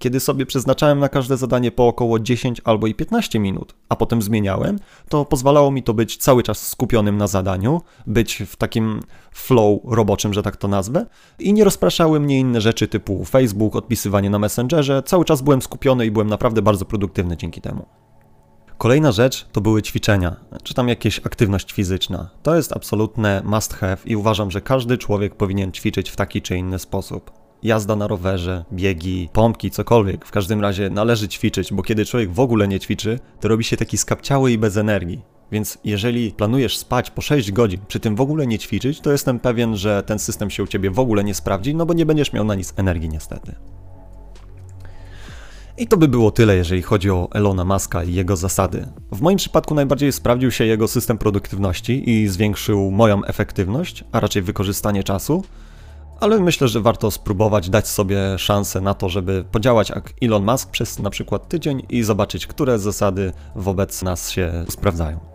kiedy 0.00 0.20
sobie 0.20 0.46
przeznaczałem 0.46 0.98
na 0.98 1.08
każde 1.08 1.36
zadanie 1.36 1.70
po 1.70 1.88
około 1.88 2.18
10 2.18 2.60
albo 2.64 2.86
i 2.86 2.94
15 2.94 3.38
minut, 3.38 3.74
a 3.88 3.96
potem 3.96 4.22
zmieniałem, 4.22 4.78
to 5.08 5.24
pozwalało 5.24 5.70
mi 5.70 5.82
to 5.82 5.94
być 5.94 6.16
cały 6.16 6.42
czas 6.42 6.68
skupionym 6.68 7.16
na 7.16 7.26
zadaniu, 7.26 7.80
być 8.06 8.42
w 8.46 8.56
takim 8.56 9.00
flow 9.32 9.80
roboczym, 9.84 10.34
że 10.34 10.42
tak 10.42 10.56
to 10.56 10.68
nazwę, 10.68 11.06
i 11.38 11.52
nie 11.52 11.64
rozpraszały 11.64 12.20
mnie 12.20 12.38
inne 12.38 12.60
rzeczy 12.60 12.88
typu 12.88 13.24
Facebook, 13.24 13.76
odpisywanie 13.76 14.30
na 14.30 14.38
Messengerze. 14.38 15.02
Cały 15.02 15.24
czas 15.24 15.42
byłem 15.42 15.62
skupiony 15.62 16.06
i 16.06 16.10
byłem 16.10 16.28
naprawdę 16.28 16.62
bardzo 16.62 16.84
produktywny 16.84 17.36
dzięki 17.36 17.60
temu. 17.60 17.99
Kolejna 18.80 19.12
rzecz 19.12 19.46
to 19.52 19.60
były 19.60 19.82
ćwiczenia, 19.82 20.36
czy 20.62 20.74
tam 20.74 20.88
jakieś 20.88 21.18
aktywność 21.18 21.72
fizyczna. 21.72 22.30
To 22.42 22.56
jest 22.56 22.72
absolutne 22.72 23.42
must 23.44 23.74
have 23.74 23.96
i 24.04 24.16
uważam, 24.16 24.50
że 24.50 24.60
każdy 24.60 24.98
człowiek 24.98 25.34
powinien 25.34 25.72
ćwiczyć 25.72 26.10
w 26.10 26.16
taki 26.16 26.42
czy 26.42 26.56
inny 26.56 26.78
sposób 26.78 27.30
jazda 27.62 27.96
na 27.96 28.06
rowerze, 28.06 28.64
biegi, 28.72 29.28
pompki, 29.32 29.70
cokolwiek. 29.70 30.24
W 30.24 30.30
każdym 30.30 30.60
razie 30.60 30.90
należy 30.90 31.28
ćwiczyć, 31.28 31.72
bo 31.72 31.82
kiedy 31.82 32.04
człowiek 32.04 32.32
w 32.32 32.40
ogóle 32.40 32.68
nie 32.68 32.80
ćwiczy, 32.80 33.18
to 33.40 33.48
robi 33.48 33.64
się 33.64 33.76
taki 33.76 33.98
skapciały 33.98 34.52
i 34.52 34.58
bez 34.58 34.76
energii. 34.76 35.22
Więc 35.52 35.78
jeżeli 35.84 36.32
planujesz 36.32 36.78
spać 36.78 37.10
po 37.10 37.22
6 37.22 37.52
godzin, 37.52 37.80
przy 37.88 38.00
tym 38.00 38.16
w 38.16 38.20
ogóle 38.20 38.46
nie 38.46 38.58
ćwiczyć, 38.58 39.00
to 39.00 39.12
jestem 39.12 39.40
pewien, 39.40 39.76
że 39.76 40.02
ten 40.02 40.18
system 40.18 40.50
się 40.50 40.62
u 40.62 40.66
ciebie 40.66 40.90
w 40.90 40.98
ogóle 40.98 41.24
nie 41.24 41.34
sprawdzi, 41.34 41.74
no 41.74 41.86
bo 41.86 41.94
nie 41.94 42.06
będziesz 42.06 42.32
miał 42.32 42.44
na 42.44 42.54
nic 42.54 42.74
energii 42.76 43.08
niestety. 43.08 43.54
I 45.80 45.86
to 45.86 45.96
by 45.96 46.08
było 46.08 46.30
tyle, 46.30 46.56
jeżeli 46.56 46.82
chodzi 46.82 47.10
o 47.10 47.28
Elona 47.32 47.64
Muska 47.64 48.04
i 48.04 48.14
jego 48.14 48.36
zasady. 48.36 48.86
W 49.12 49.20
moim 49.20 49.36
przypadku 49.36 49.74
najbardziej 49.74 50.12
sprawdził 50.12 50.50
się 50.50 50.64
jego 50.64 50.88
system 50.88 51.18
produktywności 51.18 52.10
i 52.10 52.28
zwiększył 52.28 52.90
moją 52.90 53.24
efektywność, 53.24 54.04
a 54.12 54.20
raczej 54.20 54.42
wykorzystanie 54.42 55.04
czasu 55.04 55.44
ale 56.20 56.40
myślę, 56.40 56.68
że 56.68 56.80
warto 56.80 57.10
spróbować 57.10 57.70
dać 57.70 57.88
sobie 57.88 58.38
szansę 58.38 58.80
na 58.80 58.94
to, 58.94 59.08
żeby 59.08 59.44
podziałać 59.52 59.90
jak 59.90 60.12
Elon 60.22 60.44
Musk 60.44 60.70
przez 60.70 60.98
na 60.98 61.10
przykład 61.10 61.48
tydzień 61.48 61.82
i 61.88 62.02
zobaczyć, 62.02 62.46
które 62.46 62.78
zasady 62.78 63.32
wobec 63.54 64.02
nas 64.02 64.30
się 64.30 64.64
sprawdzają. 64.68 65.29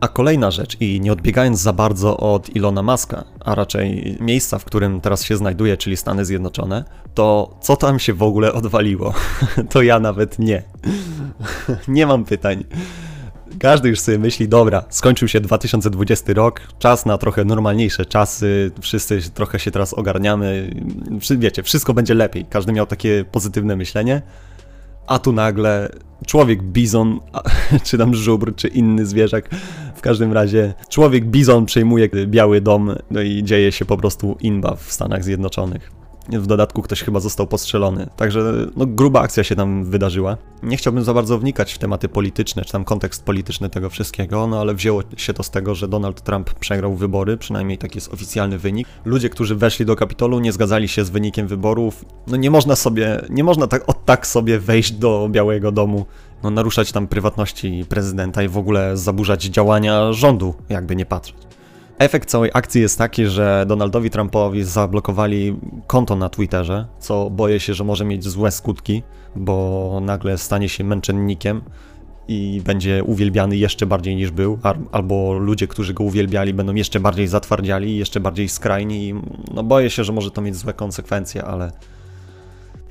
A 0.00 0.08
kolejna 0.08 0.50
rzecz, 0.50 0.76
i 0.80 1.00
nie 1.00 1.12
odbiegając 1.12 1.60
za 1.60 1.72
bardzo 1.72 2.16
od 2.16 2.56
Ilona 2.56 2.82
Muska, 2.82 3.24
a 3.40 3.54
raczej 3.54 4.16
miejsca, 4.20 4.58
w 4.58 4.64
którym 4.64 5.00
teraz 5.00 5.24
się 5.24 5.36
znajduje, 5.36 5.76
czyli 5.76 5.96
Stany 5.96 6.24
Zjednoczone, 6.24 6.84
to 7.14 7.56
co 7.60 7.76
tam 7.76 7.98
się 7.98 8.14
w 8.14 8.22
ogóle 8.22 8.52
odwaliło? 8.52 9.14
to 9.70 9.82
ja 9.82 10.00
nawet 10.00 10.38
nie. 10.38 10.62
nie 11.88 12.06
mam 12.06 12.24
pytań. 12.24 12.64
Każdy 13.60 13.88
już 13.88 14.00
sobie 14.00 14.18
myśli, 14.18 14.48
dobra, 14.48 14.84
skończył 14.90 15.28
się 15.28 15.40
2020 15.40 16.32
rok, 16.32 16.60
czas 16.78 17.06
na 17.06 17.18
trochę 17.18 17.44
normalniejsze 17.44 18.06
czasy, 18.06 18.70
wszyscy 18.80 19.20
trochę 19.34 19.58
się 19.58 19.70
teraz 19.70 19.94
ogarniamy, 19.94 20.74
wiecie, 21.38 21.62
wszystko 21.62 21.94
będzie 21.94 22.14
lepiej. 22.14 22.46
Każdy 22.50 22.72
miał 22.72 22.86
takie 22.86 23.24
pozytywne 23.32 23.76
myślenie, 23.76 24.22
a 25.08 25.18
tu 25.18 25.32
nagle 25.32 25.88
człowiek 26.26 26.62
bizon, 26.62 27.20
czy 27.84 27.98
tam 27.98 28.14
żubr, 28.14 28.54
czy 28.54 28.68
inny 28.68 29.06
zwierzak, 29.06 29.48
w 29.94 30.00
każdym 30.00 30.32
razie 30.32 30.74
człowiek 30.88 31.26
bizon 31.26 31.66
przejmuje 31.66 32.08
Biały 32.26 32.60
Dom, 32.60 32.94
no 33.10 33.20
i 33.20 33.44
dzieje 33.44 33.72
się 33.72 33.84
po 33.84 33.96
prostu 33.96 34.36
inba 34.40 34.76
w 34.76 34.92
Stanach 34.92 35.24
Zjednoczonych. 35.24 35.97
W 36.28 36.46
dodatku 36.46 36.82
ktoś 36.82 37.02
chyba 37.02 37.20
został 37.20 37.46
postrzelony. 37.46 38.06
Także 38.16 38.52
no, 38.76 38.86
gruba 38.86 39.20
akcja 39.20 39.44
się 39.44 39.56
tam 39.56 39.84
wydarzyła. 39.84 40.36
Nie 40.62 40.76
chciałbym 40.76 41.04
za 41.04 41.14
bardzo 41.14 41.38
wnikać 41.38 41.72
w 41.72 41.78
tematy 41.78 42.08
polityczne, 42.08 42.64
czy 42.64 42.72
tam 42.72 42.84
kontekst 42.84 43.24
polityczny 43.24 43.70
tego 43.70 43.90
wszystkiego, 43.90 44.46
no 44.46 44.60
ale 44.60 44.74
wzięło 44.74 45.02
się 45.16 45.34
to 45.34 45.42
z 45.42 45.50
tego, 45.50 45.74
że 45.74 45.88
Donald 45.88 46.22
Trump 46.22 46.54
przegrał 46.54 46.94
wybory, 46.94 47.36
przynajmniej 47.36 47.78
taki 47.78 47.96
jest 47.98 48.12
oficjalny 48.12 48.58
wynik. 48.58 48.88
Ludzie, 49.04 49.28
którzy 49.30 49.56
weszli 49.56 49.86
do 49.86 49.96
Kapitolu, 49.96 50.40
nie 50.40 50.52
zgadzali 50.52 50.88
się 50.88 51.04
z 51.04 51.10
wynikiem 51.10 51.46
wyborów. 51.46 52.04
No 52.26 52.36
nie 52.36 52.50
można 52.50 52.76
sobie, 52.76 53.20
nie 53.30 53.44
można 53.44 53.66
tak 53.66 53.88
od 53.88 54.04
tak 54.04 54.26
sobie 54.26 54.58
wejść 54.58 54.92
do 54.92 55.28
Białego 55.30 55.72
Domu 55.72 56.06
no, 56.42 56.50
naruszać 56.50 56.92
tam 56.92 57.08
prywatności 57.08 57.84
prezydenta 57.88 58.42
i 58.42 58.48
w 58.48 58.58
ogóle 58.58 58.96
zaburzać 58.96 59.44
działania 59.44 60.12
rządu, 60.12 60.54
jakby 60.68 60.96
nie 60.96 61.06
patrzeć. 61.06 61.47
Efekt 61.98 62.28
całej 62.28 62.50
akcji 62.54 62.80
jest 62.80 62.98
taki, 62.98 63.26
że 63.26 63.64
Donaldowi 63.68 64.10
Trumpowi 64.10 64.64
zablokowali 64.64 65.56
konto 65.86 66.16
na 66.16 66.28
Twitterze, 66.28 66.86
co 66.98 67.30
boję 67.30 67.60
się, 67.60 67.74
że 67.74 67.84
może 67.84 68.04
mieć 68.04 68.24
złe 68.24 68.50
skutki, 68.50 69.02
bo 69.36 69.98
nagle 70.02 70.38
stanie 70.38 70.68
się 70.68 70.84
męczennikiem 70.84 71.62
i 72.28 72.62
będzie 72.64 73.04
uwielbiany 73.04 73.56
jeszcze 73.56 73.86
bardziej 73.86 74.16
niż 74.16 74.30
był, 74.30 74.58
albo 74.92 75.32
ludzie, 75.32 75.66
którzy 75.66 75.94
go 75.94 76.04
uwielbiali, 76.04 76.54
będą 76.54 76.74
jeszcze 76.74 77.00
bardziej 77.00 77.26
zatwardziali, 77.28 77.96
jeszcze 77.96 78.20
bardziej 78.20 78.48
skrajni. 78.48 79.14
No 79.54 79.64
boję 79.64 79.90
się, 79.90 80.04
że 80.04 80.12
może 80.12 80.30
to 80.30 80.42
mieć 80.42 80.56
złe 80.56 80.72
konsekwencje, 80.72 81.44
ale 81.44 81.72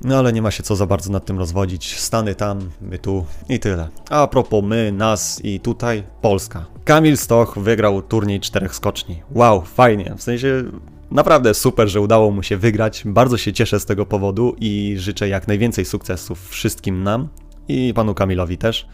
no 0.03 0.17
ale 0.17 0.33
nie 0.33 0.41
ma 0.41 0.51
się 0.51 0.63
co 0.63 0.75
za 0.75 0.85
bardzo 0.85 1.11
nad 1.11 1.25
tym 1.25 1.39
rozwodzić. 1.39 1.99
Stany 1.99 2.35
tam, 2.35 2.69
my 2.81 2.99
tu 2.99 3.25
i 3.49 3.59
tyle. 3.59 3.89
A 4.09 4.27
propos 4.27 4.63
my, 4.63 4.91
nas 4.91 5.41
i 5.45 5.59
tutaj, 5.59 6.03
Polska. 6.21 6.65
Kamil 6.85 7.17
Stoch 7.17 7.57
wygrał 7.57 8.01
turniej 8.01 8.39
czterech 8.39 8.75
skoczni. 8.75 9.21
Wow, 9.31 9.61
fajnie. 9.61 10.13
W 10.17 10.23
sensie 10.23 10.63
naprawdę 11.11 11.53
super, 11.53 11.87
że 11.87 12.01
udało 12.01 12.31
mu 12.31 12.43
się 12.43 12.57
wygrać. 12.57 13.03
Bardzo 13.05 13.37
się 13.37 13.53
cieszę 13.53 13.79
z 13.79 13.85
tego 13.85 14.05
powodu 14.05 14.55
i 14.59 14.95
życzę 14.97 15.29
jak 15.29 15.47
najwięcej 15.47 15.85
sukcesów 15.85 16.49
wszystkim 16.49 17.03
nam 17.03 17.27
i 17.67 17.93
panu 17.95 18.13
Kamilowi 18.13 18.57
też. 18.57 18.87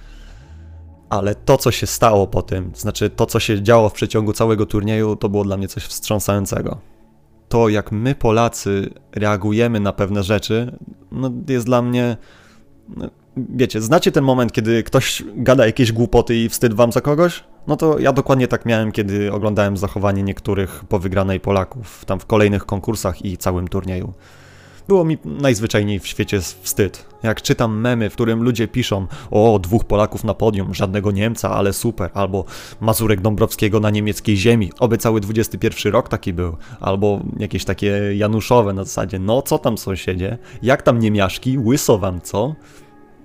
Ale 1.09 1.35
to, 1.35 1.57
co 1.57 1.71
się 1.71 1.87
stało 1.87 2.27
po 2.27 2.41
tym, 2.41 2.71
znaczy 2.75 3.09
to, 3.09 3.25
co 3.25 3.39
się 3.39 3.61
działo 3.61 3.89
w 3.89 3.93
przeciągu 3.93 4.33
całego 4.33 4.65
turnieju, 4.65 5.15
to 5.15 5.29
było 5.29 5.43
dla 5.43 5.57
mnie 5.57 5.67
coś 5.67 5.83
wstrząsającego 5.83 6.92
to, 7.53 7.69
jak 7.69 7.91
my 7.91 8.15
Polacy 8.15 8.89
reagujemy 9.15 9.79
na 9.79 9.93
pewne 9.93 10.23
rzeczy, 10.23 10.77
no, 11.11 11.31
jest 11.49 11.65
dla 11.65 11.81
mnie. 11.81 12.17
No, 12.97 13.09
wiecie, 13.37 13.81
znacie 13.81 14.11
ten 14.11 14.23
moment, 14.23 14.51
kiedy 14.51 14.83
ktoś 14.83 15.23
gada 15.35 15.65
jakieś 15.65 15.91
głupoty 15.91 16.35
i 16.35 16.49
wstyd 16.49 16.73
wam 16.73 16.91
za 16.91 17.01
kogoś? 17.01 17.43
No 17.67 17.75
to 17.75 17.99
ja 17.99 18.13
dokładnie 18.13 18.47
tak 18.47 18.65
miałem, 18.65 18.91
kiedy 18.91 19.33
oglądałem 19.33 19.77
zachowanie 19.77 20.23
niektórych 20.23 20.83
po 20.89 20.99
wygranej 20.99 21.39
Polaków, 21.39 22.05
tam 22.05 22.19
w 22.19 22.25
kolejnych 22.25 22.65
konkursach 22.65 23.25
i 23.25 23.37
całym 23.37 23.67
turnieju. 23.67 24.13
Było 24.87 25.05
mi 25.05 25.17
najzwyczajniej 25.25 25.99
w 25.99 26.07
świecie 26.07 26.41
wstyd. 26.41 27.05
Jak 27.23 27.41
czytam 27.41 27.79
memy, 27.79 28.09
w 28.09 28.13
którym 28.13 28.43
ludzie 28.43 28.67
piszą 28.67 29.07
o 29.31 29.59
dwóch 29.59 29.85
Polaków 29.85 30.23
na 30.23 30.33
podium, 30.33 30.73
żadnego 30.73 31.11
Niemca, 31.11 31.51
ale 31.51 31.73
super, 31.73 32.09
albo 32.13 32.45
Mazurek 32.81 33.21
Dąbrowskiego 33.21 33.79
na 33.79 33.89
niemieckiej 33.89 34.37
ziemi, 34.37 34.71
oby 34.79 34.97
cały 34.97 35.21
XXI 35.29 35.89
rok 35.89 36.09
taki 36.09 36.33
był, 36.33 36.57
albo 36.79 37.19
jakieś 37.39 37.65
takie 37.65 38.15
Januszowe 38.15 38.73
na 38.73 38.83
zasadzie, 38.83 39.19
no 39.19 39.41
co 39.41 39.57
tam 39.57 39.77
sąsiedzie, 39.77 40.37
jak 40.61 40.81
tam 40.81 40.99
niemiaszki, 40.99 41.57
łyso 41.57 41.97
wam 41.97 42.21
co? 42.21 42.55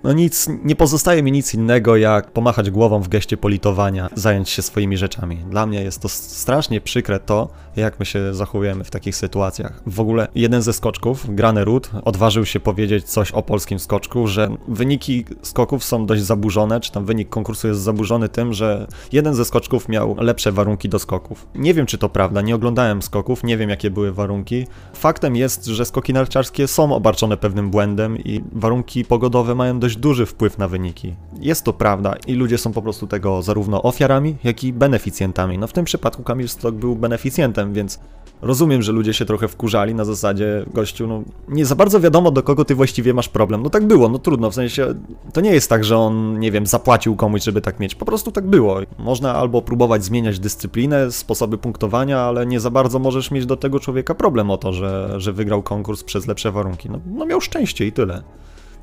No 0.03 0.13
nic, 0.13 0.49
nie 0.63 0.75
pozostaje 0.75 1.23
mi 1.23 1.31
nic 1.31 1.53
innego 1.53 1.97
jak 1.97 2.31
pomachać 2.31 2.71
głową 2.71 3.01
w 3.01 3.07
geście 3.07 3.37
politowania, 3.37 4.09
zająć 4.15 4.49
się 4.49 4.61
swoimi 4.61 4.97
rzeczami. 4.97 5.37
Dla 5.37 5.65
mnie 5.65 5.83
jest 5.83 6.01
to 6.01 6.09
strasznie 6.09 6.81
przykre 6.81 7.19
to, 7.19 7.49
jak 7.75 7.99
my 7.99 8.05
się 8.05 8.33
zachowujemy 8.33 8.83
w 8.83 8.91
takich 8.91 9.15
sytuacjach. 9.15 9.81
W 9.87 9.99
ogóle 9.99 10.27
jeden 10.35 10.61
ze 10.61 10.73
skoczków, 10.73 11.35
Grane 11.35 11.65
Rud, 11.65 11.89
odważył 12.05 12.45
się 12.45 12.59
powiedzieć 12.59 13.05
coś 13.05 13.31
o 13.31 13.41
polskim 13.41 13.79
skoczku, 13.79 14.27
że 14.27 14.49
wyniki 14.67 15.25
skoków 15.41 15.83
są 15.83 16.05
dość 16.05 16.23
zaburzone, 16.23 16.79
czy 16.79 16.91
tam 16.91 17.05
wynik 17.05 17.29
konkursu 17.29 17.67
jest 17.67 17.81
zaburzony 17.81 18.29
tym, 18.29 18.53
że 18.53 18.87
jeden 19.11 19.35
ze 19.35 19.45
skoczków 19.45 19.89
miał 19.89 20.15
lepsze 20.19 20.51
warunki 20.51 20.89
do 20.89 20.99
skoków. 20.99 21.47
Nie 21.55 21.73
wiem, 21.73 21.85
czy 21.85 21.97
to 21.97 22.09
prawda, 22.09 22.41
nie 22.41 22.55
oglądałem 22.55 23.01
skoków, 23.01 23.43
nie 23.43 23.57
wiem, 23.57 23.69
jakie 23.69 23.91
były 23.91 24.11
warunki. 24.11 24.67
Faktem 24.93 25.35
jest, 25.35 25.65
że 25.65 25.85
skoki 25.85 26.13
narciarskie 26.13 26.67
są 26.67 26.95
obarczone 26.95 27.37
pewnym 27.37 27.69
błędem 27.69 28.17
i 28.17 28.43
warunki 28.51 29.05
pogodowe 29.05 29.55
mają 29.55 29.79
dość 29.79 29.88
dość 29.89 29.97
duży 29.97 30.25
wpływ 30.25 30.57
na 30.57 30.67
wyniki. 30.67 31.15
Jest 31.39 31.63
to 31.63 31.73
prawda 31.73 32.15
i 32.27 32.33
ludzie 32.33 32.57
są 32.57 32.73
po 32.73 32.81
prostu 32.81 33.07
tego 33.07 33.41
zarówno 33.41 33.81
ofiarami, 33.81 34.35
jak 34.43 34.63
i 34.63 34.73
beneficjentami. 34.73 35.57
No 35.57 35.67
w 35.67 35.73
tym 35.73 35.85
przypadku 35.85 36.23
Kamil 36.23 36.49
Stok 36.49 36.75
był 36.75 36.95
beneficjentem, 36.95 37.73
więc 37.73 37.99
rozumiem, 38.41 38.81
że 38.81 38.91
ludzie 38.91 39.13
się 39.13 39.25
trochę 39.25 39.47
wkurzali 39.47 39.95
na 39.95 40.05
zasadzie, 40.05 40.65
gościu, 40.73 41.07
no 41.07 41.23
nie 41.47 41.65
za 41.65 41.75
bardzo 41.75 41.99
wiadomo 41.99 42.31
do 42.31 42.43
kogo 42.43 42.65
ty 42.65 42.75
właściwie 42.75 43.13
masz 43.13 43.29
problem. 43.29 43.63
No 43.63 43.69
tak 43.69 43.87
było, 43.87 44.09
no 44.09 44.19
trudno, 44.19 44.51
w 44.51 44.55
sensie 44.55 44.93
to 45.33 45.41
nie 45.41 45.51
jest 45.51 45.69
tak, 45.69 45.83
że 45.83 45.97
on, 45.97 46.39
nie 46.39 46.51
wiem, 46.51 46.65
zapłacił 46.65 47.15
komuś, 47.15 47.43
żeby 47.43 47.61
tak 47.61 47.79
mieć. 47.79 47.95
Po 47.95 48.05
prostu 48.05 48.31
tak 48.31 48.47
było. 48.47 48.79
Można 48.99 49.35
albo 49.35 49.61
próbować 49.61 50.03
zmieniać 50.03 50.39
dyscyplinę, 50.39 51.11
sposoby 51.11 51.57
punktowania, 51.57 52.19
ale 52.19 52.45
nie 52.45 52.59
za 52.59 52.69
bardzo 52.69 52.99
możesz 52.99 53.31
mieć 53.31 53.45
do 53.45 53.57
tego 53.57 53.79
człowieka 53.79 54.15
problem 54.15 54.51
o 54.51 54.57
to, 54.57 54.73
że, 54.73 55.13
że 55.17 55.33
wygrał 55.33 55.63
konkurs 55.63 56.03
przez 56.03 56.27
lepsze 56.27 56.51
warunki. 56.51 56.89
No, 56.89 56.99
no 57.15 57.25
miał 57.25 57.41
szczęście 57.41 57.85
i 57.85 57.91
tyle. 57.91 58.23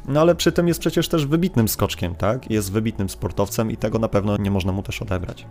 No 0.08 0.20
ale 0.20 0.34
przy 0.34 0.52
tym 0.52 0.68
jest 0.68 0.80
przecież 0.80 1.08
też 1.08 1.26
wybitnym 1.26 1.68
skoczkiem, 1.68 2.14
tak? 2.14 2.50
Jest 2.50 2.72
wybitnym 2.72 3.08
sportowcem 3.08 3.70
i 3.70 3.76
tego 3.76 3.98
na 3.98 4.08
pewno 4.08 4.36
nie 4.36 4.50
można 4.50 4.72
mu 4.72 4.82
też 4.82 5.02
odebrać. 5.02 5.46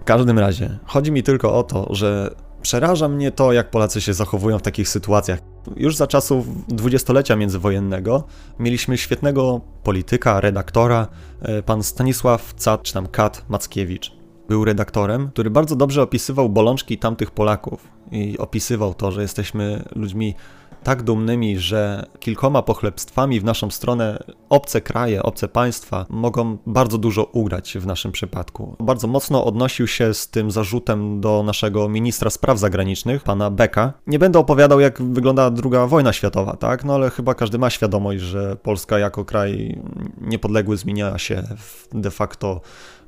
W 0.00 0.04
każdym 0.04 0.38
razie, 0.38 0.78
chodzi 0.84 1.12
mi 1.12 1.22
tylko 1.22 1.58
o 1.58 1.62
to, 1.62 1.94
że 1.94 2.34
przeraża 2.62 3.08
mnie 3.08 3.32
to, 3.32 3.52
jak 3.52 3.70
Polacy 3.70 4.00
się 4.00 4.14
zachowują 4.14 4.58
w 4.58 4.62
takich 4.62 4.88
sytuacjach. 4.88 5.38
Już 5.76 5.96
za 5.96 6.06
czasów 6.06 6.66
dwudziestolecia 6.68 7.36
międzywojennego 7.36 8.24
mieliśmy 8.58 8.98
świetnego 8.98 9.60
polityka, 9.82 10.40
redaktora, 10.40 11.08
e, 11.42 11.62
pan 11.62 11.82
Stanisław 11.82 12.54
Cat, 12.54 12.82
czy 12.82 12.92
tam 12.92 13.06
Kat 13.06 13.44
Mackiewicz. 13.48 14.12
Był 14.48 14.64
redaktorem, 14.64 15.28
który 15.28 15.50
bardzo 15.50 15.76
dobrze 15.76 16.02
opisywał 16.02 16.48
bolączki 16.48 16.98
tamtych 16.98 17.30
Polaków 17.30 17.88
i 18.12 18.38
opisywał 18.38 18.94
to, 18.94 19.10
że 19.10 19.22
jesteśmy 19.22 19.84
ludźmi 19.96 20.34
tak 20.82 21.02
dumnymi, 21.02 21.58
że 21.58 22.06
kilkoma 22.20 22.62
pochlebstwami 22.62 23.40
w 23.40 23.44
naszą 23.44 23.70
stronę 23.70 24.22
obce 24.48 24.80
kraje, 24.80 25.22
obce 25.22 25.48
państwa 25.48 26.06
mogą 26.08 26.58
bardzo 26.66 26.98
dużo 26.98 27.24
ugrać 27.24 27.78
w 27.78 27.86
naszym 27.86 28.12
przypadku. 28.12 28.76
Bardzo 28.80 29.06
mocno 29.06 29.44
odnosił 29.44 29.86
się 29.86 30.14
z 30.14 30.28
tym 30.28 30.50
zarzutem 30.50 31.20
do 31.20 31.42
naszego 31.42 31.88
ministra 31.88 32.30
spraw 32.30 32.58
zagranicznych, 32.58 33.22
pana 33.22 33.50
Beka. 33.50 33.92
Nie 34.06 34.18
będę 34.18 34.38
opowiadał, 34.38 34.80
jak 34.80 35.02
wygląda 35.02 35.50
druga 35.50 35.86
wojna 35.86 36.12
światowa, 36.12 36.56
tak? 36.56 36.84
No 36.84 36.94
ale 36.94 37.10
chyba 37.10 37.34
każdy 37.34 37.58
ma 37.58 37.70
świadomość, 37.70 38.20
że 38.20 38.56
Polska 38.56 38.98
jako 38.98 39.24
kraj 39.24 39.78
niepodległy 40.20 40.76
zmienia 40.76 41.18
się 41.18 41.42
w 41.58 41.88
de 41.92 42.10
facto 42.10 42.60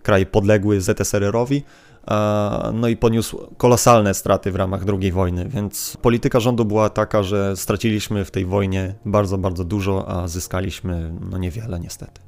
kraj 0.03 0.27
podległy 0.27 0.81
ZSRR-owi 0.81 1.63
no 2.73 2.89
i 2.89 2.97
poniósł 2.97 3.39
kolosalne 3.57 4.15
straty 4.15 4.53
w 4.53 4.57
ramach 4.57 4.81
II 5.01 5.13
wojny, 5.13 5.49
więc 5.49 5.97
polityka 6.03 6.41
rządu 6.41 6.65
była 6.65 6.91
taka, 6.91 7.23
że 7.23 7.57
straciliśmy 7.57 8.25
w 8.25 8.31
tej 8.31 8.47
wojnie 8.47 8.95
bardzo, 9.05 9.39
bardzo 9.39 9.65
dużo, 9.65 10.09
a 10.09 10.29
zyskaliśmy 10.29 11.13
no 11.31 11.39
niewiele 11.39 11.81
niestety. 11.81 12.21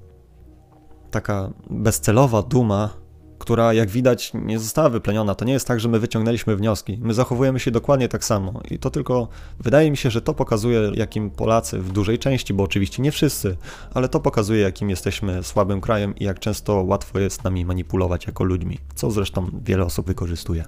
Taka 1.10 1.50
bezcelowa 1.70 2.42
duma 2.42 3.01
która 3.42 3.72
jak 3.72 3.90
widać 3.90 4.32
nie 4.34 4.58
została 4.58 4.88
wypleniona. 4.88 5.34
To 5.34 5.44
nie 5.44 5.52
jest 5.52 5.66
tak, 5.66 5.80
że 5.80 5.88
my 5.88 5.98
wyciągnęliśmy 5.98 6.56
wnioski. 6.56 6.98
My 7.02 7.14
zachowujemy 7.14 7.60
się 7.60 7.70
dokładnie 7.70 8.08
tak 8.08 8.24
samo. 8.24 8.60
I 8.70 8.78
to 8.78 8.90
tylko 8.90 9.28
wydaje 9.60 9.90
mi 9.90 9.96
się, 9.96 10.10
że 10.10 10.22
to 10.22 10.34
pokazuje, 10.34 10.92
jakim 10.94 11.30
Polacy 11.30 11.78
w 11.78 11.92
dużej 11.92 12.18
części, 12.18 12.54
bo 12.54 12.62
oczywiście 12.62 13.02
nie 13.02 13.12
wszyscy, 13.12 13.56
ale 13.94 14.08
to 14.08 14.20
pokazuje, 14.20 14.60
jakim 14.60 14.90
jesteśmy 14.90 15.42
słabym 15.42 15.80
krajem 15.80 16.16
i 16.16 16.24
jak 16.24 16.38
często 16.38 16.82
łatwo 16.82 17.18
jest 17.18 17.44
nami 17.44 17.64
manipulować 17.64 18.26
jako 18.26 18.44
ludźmi, 18.44 18.78
co 18.94 19.10
zresztą 19.10 19.46
wiele 19.64 19.84
osób 19.84 20.06
wykorzystuje. 20.06 20.64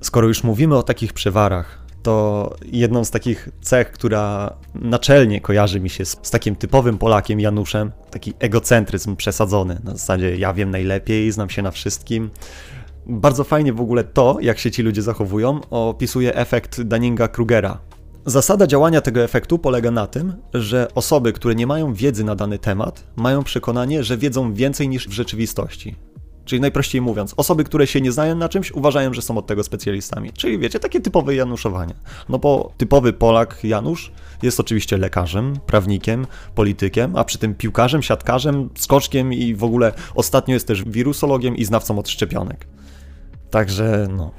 Skoro 0.00 0.28
już 0.28 0.44
mówimy 0.44 0.76
o 0.76 0.82
takich 0.82 1.12
przewarach, 1.12 1.85
to 2.06 2.54
jedną 2.72 3.04
z 3.04 3.10
takich 3.10 3.48
cech, 3.60 3.92
która 3.92 4.52
naczelnie 4.74 5.40
kojarzy 5.40 5.80
mi 5.80 5.90
się 5.90 6.04
z, 6.04 6.18
z, 6.22 6.30
takim 6.30 6.56
typowym 6.56 6.98
Polakiem 6.98 7.40
Januszem, 7.40 7.92
taki 8.10 8.34
egocentryzm 8.38 9.16
przesadzony, 9.16 9.80
na 9.84 9.92
zasadzie 9.92 10.36
ja 10.36 10.52
wiem 10.52 10.70
najlepiej, 10.70 11.32
znam 11.32 11.50
się 11.50 11.62
na 11.62 11.70
wszystkim. 11.70 12.30
Bardzo 13.06 13.44
fajnie 13.44 13.72
w 13.72 13.80
ogóle 13.80 14.04
to, 14.04 14.36
jak 14.40 14.58
się 14.58 14.70
ci 14.70 14.82
ludzie 14.82 15.02
zachowują, 15.02 15.60
opisuje 15.70 16.34
efekt 16.34 16.80
Dunninga-Krugera. 16.80 17.76
Zasada 18.26 18.66
działania 18.66 19.00
tego 19.00 19.20
efektu 19.20 19.58
polega 19.58 19.90
na 19.90 20.06
tym, 20.06 20.32
że 20.54 20.88
osoby, 20.94 21.32
które 21.32 21.54
nie 21.54 21.66
mają 21.66 21.94
wiedzy 21.94 22.24
na 22.24 22.34
dany 22.34 22.58
temat, 22.58 23.04
mają 23.16 23.44
przekonanie, 23.44 24.04
że 24.04 24.16
wiedzą 24.16 24.54
więcej 24.54 24.88
niż 24.88 25.08
w 25.08 25.12
rzeczywistości. 25.12 25.96
Czyli 26.46 26.60
najprościej 26.60 27.00
mówiąc, 27.00 27.34
osoby, 27.36 27.64
które 27.64 27.86
się 27.86 28.00
nie 28.00 28.12
znają 28.12 28.36
na 28.36 28.48
czymś, 28.48 28.72
uważają, 28.72 29.14
że 29.14 29.22
są 29.22 29.38
od 29.38 29.46
tego 29.46 29.64
specjalistami. 29.64 30.32
Czyli 30.32 30.58
wiecie, 30.58 30.80
takie 30.80 31.00
typowe 31.00 31.34
januszowanie. 31.34 31.94
No 32.28 32.38
bo 32.38 32.72
typowy 32.76 33.12
Polak 33.12 33.64
Janusz 33.64 34.12
jest 34.42 34.60
oczywiście 34.60 34.96
lekarzem, 34.96 35.58
prawnikiem, 35.66 36.26
politykiem, 36.54 37.16
a 37.16 37.24
przy 37.24 37.38
tym 37.38 37.54
piłkarzem, 37.54 38.02
siatkarzem, 38.02 38.70
skoczkiem 38.74 39.32
i 39.32 39.54
w 39.54 39.64
ogóle 39.64 39.92
ostatnio 40.14 40.54
jest 40.54 40.66
też 40.66 40.84
wirusologiem 40.84 41.56
i 41.56 41.64
znawcą 41.64 41.98
od 41.98 42.08
szczepionek. 42.08 42.66
Także 43.50 44.08
no. 44.16 44.30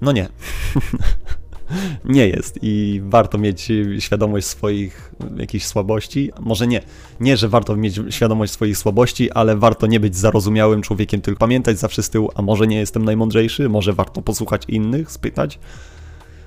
No 0.00 0.12
nie. 0.12 0.28
nie 2.04 2.28
jest 2.28 2.58
i 2.62 3.00
warto 3.04 3.38
mieć 3.38 3.72
świadomość 3.98 4.46
swoich 4.46 5.14
jakichś 5.36 5.66
słabości. 5.66 6.30
Może 6.40 6.66
nie, 6.66 6.80
nie, 7.20 7.36
że 7.36 7.48
warto 7.48 7.76
mieć 7.76 8.00
świadomość 8.10 8.52
swoich 8.52 8.78
słabości, 8.78 9.30
ale 9.30 9.56
warto 9.56 9.86
nie 9.86 10.00
być 10.00 10.16
zarozumiałym 10.16 10.82
człowiekiem, 10.82 11.20
tylko 11.20 11.38
pamiętać 11.38 11.78
zawsze 11.78 12.02
z 12.02 12.10
tyłu, 12.10 12.30
a 12.34 12.42
może 12.42 12.66
nie 12.66 12.78
jestem 12.78 13.04
najmądrzejszy, 13.04 13.68
może 13.68 13.92
warto 13.92 14.22
posłuchać 14.22 14.62
innych, 14.68 15.10
spytać. 15.10 15.58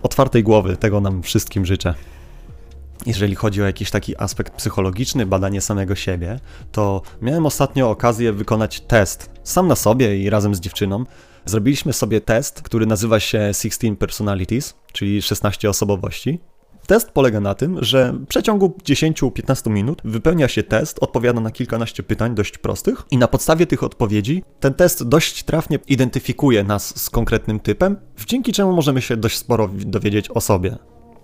Otwartej 0.04 0.44
głowy, 0.44 0.78
tego 0.78 1.01
nam 1.01 1.24
wszystkim 1.24 1.66
życzę 1.66 1.94
jeżeli 3.06 3.36
chodzi 3.36 3.62
o 3.62 3.66
jakiś 3.66 3.92
taki 3.92 4.18
aspekt 4.18 4.54
psychologiczny, 4.54 5.25
badanie 5.25 5.62
samego 5.62 5.96
siebie, 5.96 6.40
to 6.72 7.01
miałem 7.22 7.46
ostatnio 7.46 7.90
okazję 7.90 8.34
wykonać 8.34 8.82
test 8.82 9.30
sam 9.44 9.68
na 9.68 9.75
sobie 9.75 10.18
i 10.18 10.30
razem 10.30 10.56
z 10.56 10.60
dziewczyną. 10.60 11.06
Zrobiliśmy 11.45 11.93
sobie 11.93 12.21
test, 12.21 12.62
który 12.62 12.86
nazywa 12.86 13.19
się 13.19 13.39
16 13.53 13.95
Personalities, 13.95 14.75
czyli 14.93 15.21
16 15.21 15.69
osobowości. 15.69 16.39
Test 16.88 17.12
polega 17.12 17.39
na 17.39 17.55
tym, 17.55 17.83
że 17.83 18.13
w 18.13 18.27
przeciągu 18.27 18.77
10-15 18.83 19.69
minut 19.69 20.01
wypełnia 20.05 20.48
się 20.48 20.63
test, 20.63 20.98
odpowiada 21.01 21.41
na 21.41 21.51
kilkanaście 21.51 22.03
pytań 22.03 22.36
dość 22.36 22.57
prostych 22.57 23.03
i 23.12 23.17
na 23.17 23.27
podstawie 23.27 23.67
tych 23.67 23.83
odpowiedzi 23.83 24.43
ten 24.60 24.74
test 24.74 25.07
dość 25.07 25.43
trafnie 25.43 25.79
identyfikuje 25.88 26.63
nas 26.63 27.03
z 27.03 27.10
konkretnym 27.10 27.60
typem, 27.60 27.98
dzięki 28.27 28.53
czemu 28.53 28.74
możemy 28.74 29.01
się 29.01 29.17
dość 29.17 29.38
sporo 29.38 29.69
dowiedzieć 29.74 30.29
o 30.29 30.41
sobie. 30.41 30.77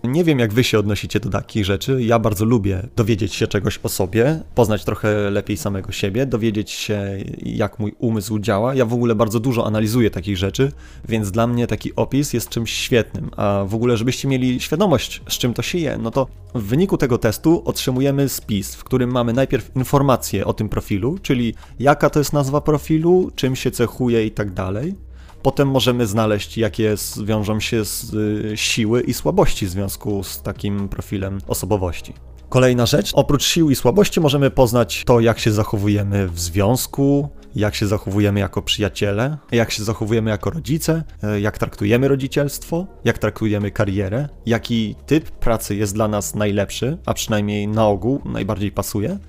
Nie 0.07 0.23
wiem, 0.23 0.39
jak 0.39 0.53
wy 0.53 0.63
się 0.63 0.79
odnosicie 0.79 1.19
do 1.19 1.29
takich 1.29 1.65
rzeczy. 1.65 2.03
Ja 2.03 2.19
bardzo 2.19 2.45
lubię 2.45 2.87
dowiedzieć 2.95 3.33
się 3.33 3.47
czegoś 3.47 3.79
o 3.83 3.89
sobie, 3.89 4.39
poznać 4.55 4.85
trochę 4.85 5.31
lepiej 5.31 5.57
samego 5.57 5.91
siebie, 5.91 6.25
dowiedzieć 6.25 6.71
się, 6.71 7.17
jak 7.43 7.79
mój 7.79 7.95
umysł 7.99 8.39
działa. 8.39 8.75
Ja 8.75 8.85
w 8.85 8.93
ogóle 8.93 9.15
bardzo 9.15 9.39
dużo 9.39 9.67
analizuję 9.67 10.09
takich 10.09 10.37
rzeczy, 10.37 10.71
więc 11.09 11.31
dla 11.31 11.47
mnie 11.47 11.67
taki 11.67 11.95
opis 11.95 12.33
jest 12.33 12.49
czymś 12.49 12.73
świetnym. 12.73 13.29
A 13.37 13.63
w 13.67 13.75
ogóle, 13.75 13.97
żebyście 13.97 14.27
mieli 14.27 14.59
świadomość, 14.59 15.21
z 15.29 15.37
czym 15.37 15.53
to 15.53 15.61
się 15.61 15.77
je, 15.77 15.97
no 15.97 16.11
to 16.11 16.27
w 16.55 16.63
wyniku 16.63 16.97
tego 16.97 17.17
testu 17.17 17.61
otrzymujemy 17.65 18.29
spis, 18.29 18.75
w 18.75 18.83
którym 18.83 19.11
mamy 19.11 19.33
najpierw 19.33 19.75
informacje 19.75 20.45
o 20.45 20.53
tym 20.53 20.69
profilu, 20.69 21.17
czyli 21.21 21.53
jaka 21.79 22.09
to 22.09 22.19
jest 22.19 22.33
nazwa 22.33 22.61
profilu, 22.61 23.31
czym 23.35 23.55
się 23.55 23.71
cechuje 23.71 24.25
i 24.25 24.31
tak 24.31 24.53
dalej. 24.53 25.06
Potem 25.41 25.67
możemy 25.67 26.07
znaleźć, 26.07 26.57
jakie 26.57 26.95
wiążą 27.23 27.59
się 27.59 27.85
z 27.85 28.13
y, 28.13 28.57
siły 28.57 29.01
i 29.01 29.13
słabości 29.13 29.65
w 29.65 29.69
związku 29.69 30.23
z 30.23 30.41
takim 30.41 30.89
profilem 30.89 31.39
osobowości. 31.47 32.13
Kolejna 32.49 32.85
rzecz, 32.85 33.11
oprócz 33.13 33.45
sił 33.45 33.69
i 33.69 33.75
słabości 33.75 34.19
możemy 34.19 34.51
poznać 34.51 35.03
to, 35.05 35.19
jak 35.19 35.39
się 35.39 35.51
zachowujemy 35.51 36.27
w 36.27 36.39
związku, 36.39 37.29
jak 37.55 37.75
się 37.75 37.87
zachowujemy 37.87 38.39
jako 38.39 38.61
przyjaciele, 38.61 39.37
jak 39.51 39.71
się 39.71 39.83
zachowujemy 39.83 40.29
jako 40.29 40.49
rodzice, 40.49 41.03
y, 41.35 41.41
jak 41.41 41.57
traktujemy 41.57 42.07
rodzicielstwo, 42.07 42.87
jak 43.05 43.17
traktujemy 43.17 43.71
karierę, 43.71 44.29
jaki 44.45 44.95
typ 45.05 45.31
pracy 45.31 45.75
jest 45.75 45.93
dla 45.93 46.07
nas 46.07 46.35
najlepszy, 46.35 46.97
a 47.05 47.13
przynajmniej 47.13 47.67
na 47.67 47.87
ogół 47.87 48.21
najbardziej 48.25 48.71
pasuje. 48.71 49.19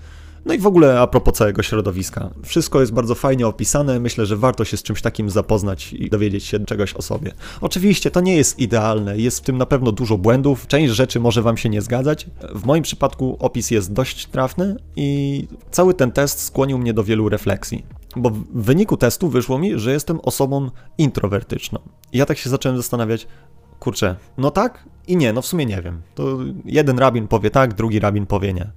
No 0.49 0.55
i 0.55 0.59
w 0.59 0.67
ogóle 0.67 1.01
a 1.01 1.07
propos 1.07 1.35
całego 1.35 1.63
środowiska. 1.63 2.31
Wszystko 2.43 2.81
jest 2.81 2.93
bardzo 2.93 3.15
fajnie 3.15 3.47
opisane, 3.47 4.01
myślę, 4.01 4.27
że 4.27 4.37
warto 4.37 4.65
się 4.65 4.77
z 4.77 4.83
czymś 4.83 5.03
takim 5.03 5.31
zapoznać 5.31 5.93
i 5.93 6.11
dowiedzieć 6.11 6.45
się 6.45 6.65
czegoś 6.65 6.95
o 6.95 7.03
sobie. 7.03 7.33
Oczywiście 7.61 8.11
to 8.11 8.21
nie 8.21 8.37
jest 8.37 8.59
idealne, 8.59 9.19
jest 9.19 9.39
w 9.39 9.43
tym 9.43 9.59
na 9.59 9.67
pewno 9.67 9.93
dużo 9.93 10.19
błędów, 10.19 10.67
część 10.67 10.93
rzeczy 10.93 11.21
może 11.21 11.43
Wam 11.43 11.57
się 11.57 11.69
nie 11.69 11.83
zgadzać. 11.83 12.27
W 12.55 12.65
moim 12.65 12.83
przypadku 12.83 13.37
opis 13.41 13.71
jest 13.71 13.93
dość 13.93 14.27
trafny 14.27 14.77
i 14.97 15.47
cały 15.71 15.95
ten 15.95 16.13
test 16.13 16.41
skłonił 16.41 16.79
mnie 16.79 16.95
do 16.95 17.05
wielu 17.05 17.29
refleksji. 17.29 17.87
Bo 18.17 18.31
w 18.31 18.63
wyniku 18.63 18.97
testu 18.97 19.29
wyszło 19.29 19.59
mi, 19.59 19.79
że 19.79 19.93
jestem 19.93 20.21
osobą 20.21 20.71
introwertyczną. 20.99 21.79
Ja 22.13 22.27
tak 22.27 22.39
się 22.39 22.51
zacząłem 22.51 22.77
zastanawiać, 22.77 23.27
kurczę, 23.81 24.17
no 24.39 24.51
tak 24.51 24.85
i 25.09 25.17
nie, 25.17 25.33
no 25.33 25.43
w 25.43 25.47
sumie 25.47 25.67
nie 25.67 25.83
wiem. 25.83 26.03
To 26.15 26.39
jeden 26.65 26.99
rabin 26.99 27.29
powie 27.29 27.51
tak, 27.51 27.75
drugi 27.75 28.01
rabin 28.01 28.27
powie 28.27 28.55
nie. 28.55 28.71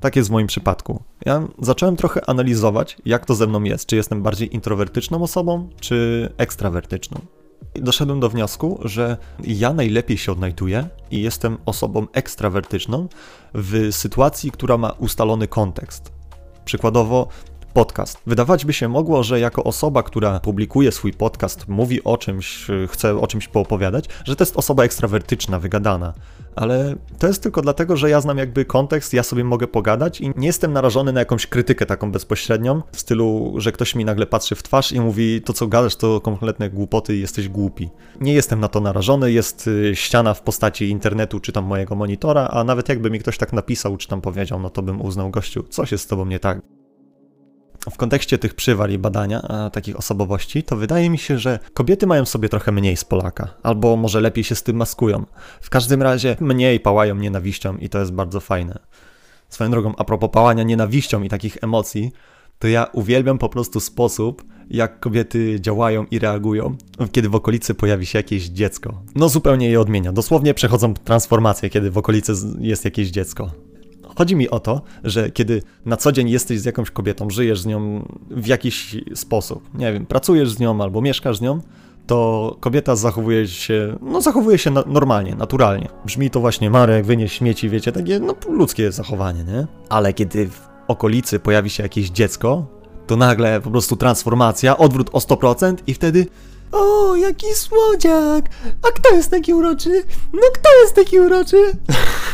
Tak 0.00 0.16
jest 0.16 0.28
w 0.28 0.32
moim 0.32 0.46
przypadku. 0.46 1.02
Ja 1.26 1.48
zacząłem 1.58 1.96
trochę 1.96 2.30
analizować, 2.30 2.96
jak 3.04 3.26
to 3.26 3.34
ze 3.34 3.46
mną 3.46 3.62
jest. 3.62 3.86
Czy 3.86 3.96
jestem 3.96 4.22
bardziej 4.22 4.54
introwertyczną 4.54 5.22
osobą, 5.22 5.68
czy 5.80 6.28
ekstrawertyczną. 6.36 7.20
I 7.74 7.82
doszedłem 7.82 8.20
do 8.20 8.28
wniosku, 8.28 8.80
że 8.84 9.16
ja 9.44 9.72
najlepiej 9.72 10.18
się 10.18 10.32
odnajduję 10.32 10.88
i 11.10 11.20
jestem 11.22 11.58
osobą 11.66 12.06
ekstrawertyczną 12.12 13.08
w 13.54 13.88
sytuacji, 13.90 14.50
która 14.50 14.78
ma 14.78 14.90
ustalony 14.90 15.48
kontekst. 15.48 16.12
Przykładowo, 16.64 17.28
podcast. 17.78 18.18
Wydawać 18.26 18.64
by 18.64 18.72
się 18.72 18.88
mogło, 18.88 19.22
że 19.22 19.40
jako 19.40 19.64
osoba, 19.64 20.02
która 20.02 20.40
publikuje 20.40 20.92
swój 20.92 21.12
podcast, 21.12 21.68
mówi 21.68 22.04
o 22.04 22.16
czymś, 22.16 22.66
chce 22.88 23.20
o 23.20 23.26
czymś 23.26 23.48
poopowiadać, 23.48 24.04
że 24.24 24.36
to 24.36 24.44
jest 24.44 24.56
osoba 24.56 24.84
ekstrawertyczna, 24.84 25.58
wygadana. 25.58 26.14
Ale 26.56 26.94
to 27.18 27.26
jest 27.26 27.42
tylko 27.42 27.62
dlatego, 27.62 27.96
że 27.96 28.10
ja 28.10 28.20
znam 28.20 28.38
jakby 28.38 28.64
kontekst, 28.64 29.12
ja 29.12 29.22
sobie 29.22 29.44
mogę 29.44 29.66
pogadać 29.66 30.20
i 30.20 30.32
nie 30.36 30.46
jestem 30.46 30.72
narażony 30.72 31.12
na 31.12 31.20
jakąś 31.20 31.46
krytykę 31.46 31.86
taką 31.86 32.12
bezpośrednią, 32.12 32.82
w 32.92 33.00
stylu, 33.00 33.54
że 33.56 33.72
ktoś 33.72 33.94
mi 33.94 34.04
nagle 34.04 34.26
patrzy 34.26 34.54
w 34.54 34.62
twarz 34.62 34.92
i 34.92 35.00
mówi, 35.00 35.42
to 35.42 35.52
co 35.52 35.66
gadasz 35.66 35.96
to 35.96 36.20
kompletne 36.20 36.70
głupoty 36.70 37.16
jesteś 37.16 37.48
głupi. 37.48 37.90
Nie 38.20 38.34
jestem 38.34 38.60
na 38.60 38.68
to 38.68 38.80
narażony, 38.80 39.32
jest 39.32 39.66
y, 39.66 39.96
ściana 39.96 40.34
w 40.34 40.42
postaci 40.42 40.90
internetu 40.90 41.40
czy 41.40 41.52
tam 41.52 41.64
mojego 41.64 41.94
monitora, 41.94 42.48
a 42.48 42.64
nawet 42.64 42.88
jakby 42.88 43.10
mi 43.10 43.18
ktoś 43.18 43.38
tak 43.38 43.52
napisał 43.52 43.96
czy 43.96 44.08
tam 44.08 44.20
powiedział, 44.20 44.60
no 44.60 44.70
to 44.70 44.82
bym 44.82 45.00
uznał 45.00 45.30
gościu, 45.30 45.62
coś 45.62 45.92
jest 45.92 46.04
z 46.04 46.06
tobą 46.06 46.26
nie 46.26 46.38
tak 46.38 46.77
w 47.90 47.96
kontekście 47.96 48.38
tych 48.38 48.54
przywal 48.54 48.90
i 48.90 48.98
badania 48.98 49.42
a, 49.42 49.70
takich 49.70 49.96
osobowości, 49.96 50.62
to 50.62 50.76
wydaje 50.76 51.10
mi 51.10 51.18
się, 51.18 51.38
że 51.38 51.58
kobiety 51.74 52.06
mają 52.06 52.24
sobie 52.24 52.48
trochę 52.48 52.72
mniej 52.72 52.96
z 52.96 53.04
Polaka, 53.04 53.48
albo 53.62 53.96
może 53.96 54.20
lepiej 54.20 54.44
się 54.44 54.54
z 54.54 54.62
tym 54.62 54.76
maskują. 54.76 55.26
W 55.60 55.70
każdym 55.70 56.02
razie 56.02 56.36
mniej 56.40 56.80
pałają 56.80 57.14
nienawiścią 57.14 57.76
i 57.76 57.88
to 57.88 57.98
jest 57.98 58.12
bardzo 58.12 58.40
fajne. 58.40 58.78
Swoją 59.48 59.70
drogą, 59.70 59.94
a 59.96 60.04
propos 60.04 60.30
pałania 60.32 60.62
nienawiścią 60.62 61.22
i 61.22 61.28
takich 61.28 61.58
emocji, 61.62 62.12
to 62.58 62.68
ja 62.68 62.86
uwielbiam 62.92 63.38
po 63.38 63.48
prostu 63.48 63.80
sposób, 63.80 64.44
jak 64.70 65.00
kobiety 65.00 65.60
działają 65.60 66.04
i 66.10 66.18
reagują, 66.18 66.76
kiedy 67.12 67.28
w 67.28 67.34
okolicy 67.34 67.74
pojawi 67.74 68.06
się 68.06 68.18
jakieś 68.18 68.44
dziecko. 68.44 69.02
No 69.14 69.28
zupełnie 69.28 69.70
je 69.70 69.80
odmienia. 69.80 70.12
Dosłownie 70.12 70.54
przechodzą 70.54 70.94
transformację, 70.94 71.70
kiedy 71.70 71.90
w 71.90 71.98
okolicy 71.98 72.32
jest 72.58 72.84
jakieś 72.84 73.08
dziecko. 73.10 73.50
Chodzi 74.18 74.36
mi 74.36 74.50
o 74.50 74.60
to, 74.60 74.80
że 75.04 75.30
kiedy 75.30 75.62
na 75.86 75.96
co 75.96 76.12
dzień 76.12 76.30
jesteś 76.30 76.60
z 76.60 76.64
jakąś 76.64 76.90
kobietą, 76.90 77.30
żyjesz 77.30 77.60
z 77.60 77.66
nią 77.66 78.08
w 78.30 78.46
jakiś 78.46 78.96
sposób, 79.14 79.74
nie 79.74 79.92
wiem, 79.92 80.06
pracujesz 80.06 80.50
z 80.50 80.58
nią 80.58 80.82
albo 80.82 81.00
mieszkasz 81.00 81.36
z 81.36 81.40
nią, 81.40 81.60
to 82.06 82.56
kobieta 82.60 82.96
zachowuje 82.96 83.48
się, 83.48 83.98
no 84.02 84.20
zachowuje 84.20 84.58
się 84.58 84.70
na, 84.70 84.84
normalnie, 84.86 85.34
naturalnie. 85.34 85.88
Brzmi 86.04 86.30
to 86.30 86.40
właśnie 86.40 86.70
Marek, 86.70 87.06
wynieś 87.06 87.32
śmieci, 87.32 87.68
wiecie, 87.68 87.92
takie 87.92 88.20
no 88.20 88.34
ludzkie 88.48 88.92
zachowanie, 88.92 89.44
nie? 89.44 89.66
Ale 89.88 90.12
kiedy 90.12 90.48
w 90.48 90.68
okolicy 90.88 91.40
pojawi 91.40 91.70
się 91.70 91.82
jakieś 91.82 92.10
dziecko, 92.10 92.66
to 93.06 93.16
nagle 93.16 93.60
po 93.60 93.70
prostu 93.70 93.96
transformacja, 93.96 94.78
odwrót 94.78 95.10
o 95.12 95.18
100% 95.18 95.74
i 95.86 95.94
wtedy 95.94 96.26
o, 96.72 97.16
jaki 97.16 97.46
słodziak! 97.54 98.50
A 98.88 98.92
kto 98.94 99.14
jest 99.14 99.30
taki 99.30 99.54
uroczy? 99.54 100.04
No 100.32 100.42
kto 100.54 100.68
jest 100.82 100.94
taki 100.94 101.20
uroczy? 101.20 101.56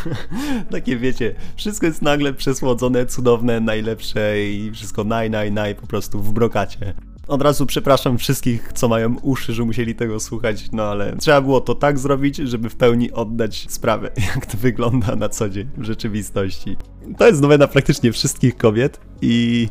Takie 0.70 0.97
wiecie, 0.97 1.35
wszystko 1.57 1.87
jest 1.87 2.03
nagle 2.03 2.35
przesłodzone, 2.35 3.07
cudowne, 3.07 3.61
najlepsze 3.61 4.42
i 4.42 4.70
wszystko 4.75 5.05
naj, 5.05 5.31
naj, 5.31 5.53
naj 5.53 5.75
po 5.75 5.87
prostu 5.87 6.20
w 6.20 6.33
brokacie. 6.33 6.94
Od 7.29 7.42
razu 7.42 7.66
przepraszam 7.66 8.18
wszystkich, 8.18 8.73
co 8.75 8.88
mają 8.88 9.16
uszy, 9.23 9.53
że 9.53 9.64
musieli 9.64 9.94
tego 9.94 10.20
słuchać, 10.20 10.68
no 10.73 10.83
ale 10.83 11.16
trzeba 11.16 11.40
było 11.40 11.61
to 11.61 11.75
tak 11.75 11.99
zrobić, 11.99 12.37
żeby 12.37 12.70
w 12.70 12.77
pełni 12.77 13.12
oddać 13.12 13.66
sprawę, 13.68 14.11
jak 14.35 14.47
to 14.47 14.59
wygląda 14.59 15.16
na 15.16 15.29
co 15.29 15.49
dzień 15.49 15.68
w 15.77 15.85
rzeczywistości. 15.85 16.77
To 17.18 17.27
jest 17.27 17.40
nowena 17.40 17.66
praktycznie 17.66 18.12
wszystkich 18.12 18.57
kobiet 18.57 19.01
i 19.23 19.68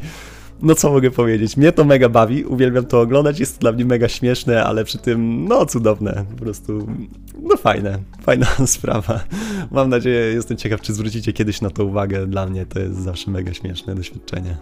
no 0.64 0.76
co 0.76 0.92
mogę 0.92 1.12
powiedzieć, 1.12 1.58
mnie 1.58 1.72
to 1.72 1.86
mega 1.86 2.10
bawi, 2.10 2.46
uwielbiam 2.46 2.86
to 2.86 3.02
oglądać, 3.02 3.40
jest 3.40 3.56
to 3.56 3.62
dla 3.62 3.72
mnie 3.72 3.86
mega 3.86 4.08
śmieszne, 4.08 4.64
ale 4.64 4.84
przy 4.84 4.98
tym, 4.98 5.46
no 5.46 5.66
cudowne, 5.66 6.26
po 6.32 6.36
prostu, 6.44 6.88
no 7.42 7.58
fajne, 7.58 8.00
fajna 8.22 8.48
sprawa. 8.66 9.20
Mam 9.72 9.90
nadzieję, 9.90 10.34
jestem 10.34 10.58
ciekaw, 10.58 10.82
czy 10.82 10.94
zwrócicie 10.94 11.34
kiedyś 11.34 11.62
na 11.62 11.70
to 11.70 11.86
uwagę, 11.86 12.28
dla 12.28 12.46
mnie 12.46 12.66
to 12.66 12.80
jest 12.80 12.96
zawsze 12.96 13.32
mega 13.32 13.54
śmieszne 13.54 13.96
doświadczenie. 13.96 14.58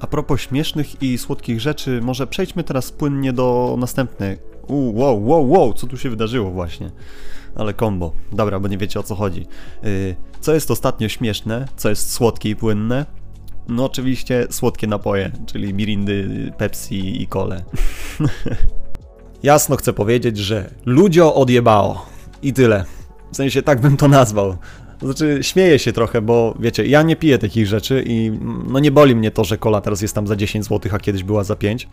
A 0.00 0.06
propos 0.06 0.40
śmiesznych 0.40 1.02
i 1.02 1.18
słodkich 1.18 1.60
rzeczy, 1.60 2.00
może 2.02 2.26
przejdźmy 2.26 2.64
teraz 2.64 2.92
płynnie 2.92 3.32
do 3.32 3.76
następnej. 3.78 4.36
Uu, 4.68 4.98
wow, 4.98 5.26
wow, 5.26 5.50
wow, 5.50 5.72
co 5.72 5.86
tu 5.86 5.96
się 5.96 6.10
wydarzyło 6.10 6.50
właśnie? 6.50 6.90
Ale 7.54 7.74
kombo. 7.74 8.12
Dobra, 8.32 8.60
bo 8.60 8.68
nie 8.68 8.78
wiecie 8.78 9.00
o 9.00 9.02
co 9.02 9.14
chodzi. 9.14 9.46
Yy, 9.82 10.16
co 10.40 10.54
jest 10.54 10.70
ostatnio 10.70 11.08
śmieszne, 11.08 11.68
co 11.76 11.88
jest 11.88 12.12
słodkie 12.12 12.50
i 12.50 12.56
płynne? 12.56 13.06
No 13.68 13.84
oczywiście 13.84 14.46
słodkie 14.50 14.86
napoje, 14.86 15.30
czyli 15.46 15.74
mirindy, 15.74 16.52
Pepsi 16.58 17.22
i 17.22 17.26
kole. 17.26 17.64
Jasno 19.42 19.76
chcę 19.76 19.92
powiedzieć, 19.92 20.38
że 20.38 20.70
ludzio 20.86 21.34
odjebało. 21.34 22.06
I 22.42 22.52
tyle. 22.52 22.84
W 23.32 23.36
sensie 23.36 23.62
tak 23.62 23.80
bym 23.80 23.96
to 23.96 24.08
nazwał. 24.08 24.56
Znaczy, 25.02 25.38
śmieję 25.42 25.78
się 25.78 25.92
trochę, 25.92 26.22
bo 26.22 26.54
wiecie, 26.60 26.86
ja 26.86 27.02
nie 27.02 27.16
piję 27.16 27.38
takich 27.38 27.66
rzeczy 27.66 28.04
i 28.06 28.30
no 28.68 28.78
nie 28.78 28.90
boli 28.90 29.16
mnie 29.16 29.30
to, 29.30 29.44
że 29.44 29.58
kola 29.58 29.80
teraz 29.80 30.02
jest 30.02 30.14
tam 30.14 30.26
za 30.26 30.36
10 30.36 30.64
zł, 30.64 30.92
a 30.94 30.98
kiedyś 30.98 31.24
była 31.24 31.44
za 31.44 31.56
5. 31.56 31.88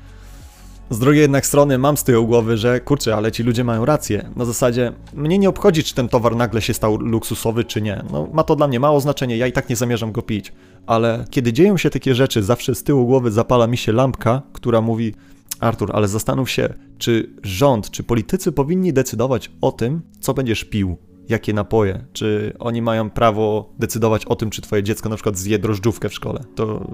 Z 0.90 1.00
drugiej 1.00 1.22
jednak 1.22 1.46
strony 1.46 1.78
mam 1.78 1.98
z 1.98 2.04
tyłu 2.04 2.28
głowy, 2.28 2.58
że 2.58 2.80
kurczę, 2.80 3.16
ale 3.16 3.32
ci 3.32 3.44
ludzie 3.44 3.64
mają 3.64 3.86
rację. 3.86 4.30
Na 4.36 4.46
zasadzie 4.46 4.94
mnie 5.14 5.38
nie 5.38 5.50
obchodzi, 5.50 5.84
czy 5.84 5.96
ten 5.96 6.10
towar 6.10 6.36
nagle 6.36 6.62
się 6.62 6.74
stał 6.74 6.98
luksusowy, 6.98 7.64
czy 7.64 7.82
nie. 7.82 8.04
No, 8.12 8.28
ma 8.34 8.44
to 8.44 8.56
dla 8.56 8.68
mnie 8.68 8.80
mało 8.80 9.02
znaczenie, 9.02 9.38
ja 9.38 9.48
i 9.48 9.52
tak 9.52 9.70
nie 9.70 9.76
zamierzam 9.76 10.12
go 10.12 10.22
pić. 10.22 10.54
Ale 10.88 11.26
kiedy 11.30 11.54
dzieją 11.54 11.78
się 11.78 11.90
takie 11.90 12.16
rzeczy, 12.16 12.44
zawsze 12.44 12.76
z 12.76 12.84
tyłu 12.84 13.06
głowy 13.06 13.32
zapala 13.32 13.68
mi 13.68 13.78
się 13.78 13.92
lampka, 13.92 14.42
która 14.54 14.82
mówi: 14.82 15.14
Artur, 15.60 15.92
ale 15.94 16.08
zastanów 16.08 16.50
się, 16.50 16.74
czy 16.98 17.30
rząd, 17.44 17.92
czy 17.92 18.04
politycy 18.04 18.52
powinni 18.52 18.94
decydować 18.94 19.52
o 19.62 19.72
tym, 19.72 20.02
co 20.20 20.34
będziesz 20.34 20.64
pił, 20.64 20.98
jakie 21.30 21.54
napoje, 21.54 22.06
czy 22.14 22.54
oni 22.60 22.82
mają 22.82 23.10
prawo 23.10 23.74
decydować 23.80 24.26
o 24.26 24.36
tym, 24.36 24.50
czy 24.50 24.62
twoje 24.62 24.84
dziecko 24.84 25.10
na 25.10 25.16
przykład 25.16 25.38
zje 25.38 25.60
drożdżówkę 25.60 26.10
w 26.10 26.14
szkole. 26.14 26.44
To 26.56 26.88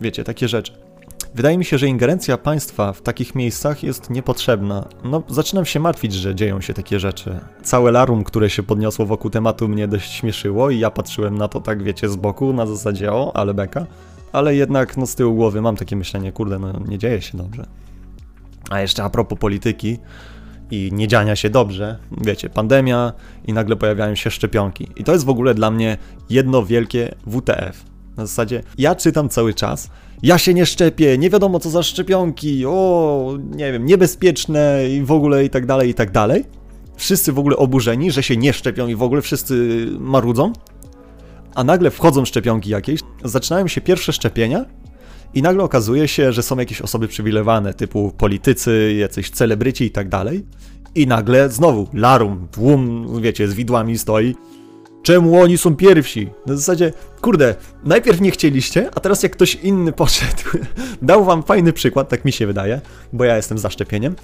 wiecie, 0.00 0.24
takie 0.24 0.48
rzeczy. 0.48 0.89
Wydaje 1.34 1.58
mi 1.58 1.64
się, 1.64 1.78
że 1.78 1.86
ingerencja 1.86 2.38
państwa 2.38 2.92
w 2.92 3.02
takich 3.02 3.34
miejscach 3.34 3.82
jest 3.82 4.10
niepotrzebna. 4.10 4.88
No, 5.04 5.22
zaczynam 5.28 5.66
się 5.66 5.80
martwić, 5.80 6.12
że 6.12 6.34
dzieją 6.34 6.60
się 6.60 6.74
takie 6.74 7.00
rzeczy. 7.00 7.40
Całe 7.62 7.90
larum, 7.90 8.24
które 8.24 8.50
się 8.50 8.62
podniosło 8.62 9.06
wokół 9.06 9.30
tematu, 9.30 9.68
mnie 9.68 9.88
dość 9.88 10.12
śmieszyło 10.12 10.70
i 10.70 10.78
ja 10.78 10.90
patrzyłem 10.90 11.38
na 11.38 11.48
to 11.48 11.60
tak, 11.60 11.82
wiecie, 11.82 12.08
z 12.08 12.16
boku, 12.16 12.52
na 12.52 12.66
zasadzie 12.66 13.12
o, 13.12 13.36
ale 13.36 13.54
beka. 13.54 13.86
Ale 14.32 14.54
jednak, 14.54 14.96
no, 14.96 15.06
z 15.06 15.14
tyłu 15.14 15.34
głowy 15.34 15.60
mam 15.60 15.76
takie 15.76 15.96
myślenie, 15.96 16.32
kurde, 16.32 16.58
no, 16.58 16.72
nie 16.88 16.98
dzieje 16.98 17.22
się 17.22 17.38
dobrze. 17.38 17.66
A 18.70 18.80
jeszcze 18.80 19.04
a 19.04 19.10
propos 19.10 19.38
polityki 19.38 19.98
i 20.70 20.90
niedziania 20.92 21.36
się 21.36 21.50
dobrze, 21.50 21.98
wiecie, 22.20 22.50
pandemia 22.50 23.12
i 23.44 23.52
nagle 23.52 23.76
pojawiają 23.76 24.14
się 24.14 24.30
szczepionki. 24.30 24.88
I 24.96 25.04
to 25.04 25.12
jest 25.12 25.24
w 25.24 25.30
ogóle 25.30 25.54
dla 25.54 25.70
mnie 25.70 25.96
jedno 26.30 26.62
wielkie 26.62 27.14
WTF. 27.26 27.84
Na 28.16 28.26
zasadzie, 28.26 28.62
ja 28.78 28.94
czytam 28.94 29.28
cały 29.28 29.54
czas, 29.54 29.90
ja 30.22 30.38
się 30.38 30.54
nie 30.54 30.66
szczepię, 30.66 31.18
nie 31.18 31.30
wiadomo 31.30 31.60
co 31.60 31.70
za 31.70 31.82
szczepionki, 31.82 32.66
o, 32.66 33.38
nie 33.50 33.72
wiem, 33.72 33.86
niebezpieczne 33.86 34.88
i 34.90 35.02
w 35.02 35.12
ogóle 35.12 35.44
i 35.44 35.50
tak 35.50 35.66
dalej, 35.66 35.90
i 35.90 35.94
tak 35.94 36.10
dalej. 36.10 36.44
Wszyscy 36.96 37.32
w 37.32 37.38
ogóle 37.38 37.56
oburzeni, 37.56 38.10
że 38.10 38.22
się 38.22 38.36
nie 38.36 38.52
szczepią 38.52 38.88
i 38.88 38.94
w 38.94 39.02
ogóle 39.02 39.22
wszyscy 39.22 39.86
marudzą. 39.98 40.52
A 41.54 41.64
nagle 41.64 41.90
wchodzą 41.90 42.24
szczepionki 42.24 42.70
jakieś, 42.70 43.00
zaczynają 43.24 43.68
się 43.68 43.80
pierwsze 43.80 44.12
szczepienia 44.12 44.64
i 45.34 45.42
nagle 45.42 45.64
okazuje 45.64 46.08
się, 46.08 46.32
że 46.32 46.42
są 46.42 46.58
jakieś 46.58 46.80
osoby 46.80 47.08
przywilejowane, 47.08 47.74
typu 47.74 48.12
politycy, 48.18 48.96
jacyś 48.98 49.30
celebryci 49.30 49.84
i 49.84 49.90
tak 49.90 50.08
dalej. 50.08 50.44
I 50.94 51.06
nagle 51.06 51.48
znowu 51.48 51.88
larum, 51.94 52.48
tłum, 52.50 53.06
wiecie, 53.22 53.48
z 53.48 53.54
widłami 53.54 53.98
stoi. 53.98 54.34
Czemu 55.02 55.40
oni 55.40 55.58
są 55.58 55.76
pierwsi? 55.76 56.28
Na 56.46 56.56
zasadzie, 56.56 56.92
kurde, 57.20 57.54
najpierw 57.84 58.20
nie 58.20 58.30
chcieliście, 58.30 58.90
a 58.94 59.00
teraz 59.00 59.22
jak 59.22 59.32
ktoś 59.32 59.54
inny 59.54 59.92
poszedł, 59.92 60.42
dał 61.02 61.24
wam 61.24 61.42
fajny 61.42 61.72
przykład, 61.72 62.08
tak 62.08 62.24
mi 62.24 62.32
się 62.32 62.46
wydaje, 62.46 62.80
bo 63.12 63.24
ja 63.24 63.36
jestem 63.36 63.58
za 63.58 63.70
szczepieniem. 63.70 64.16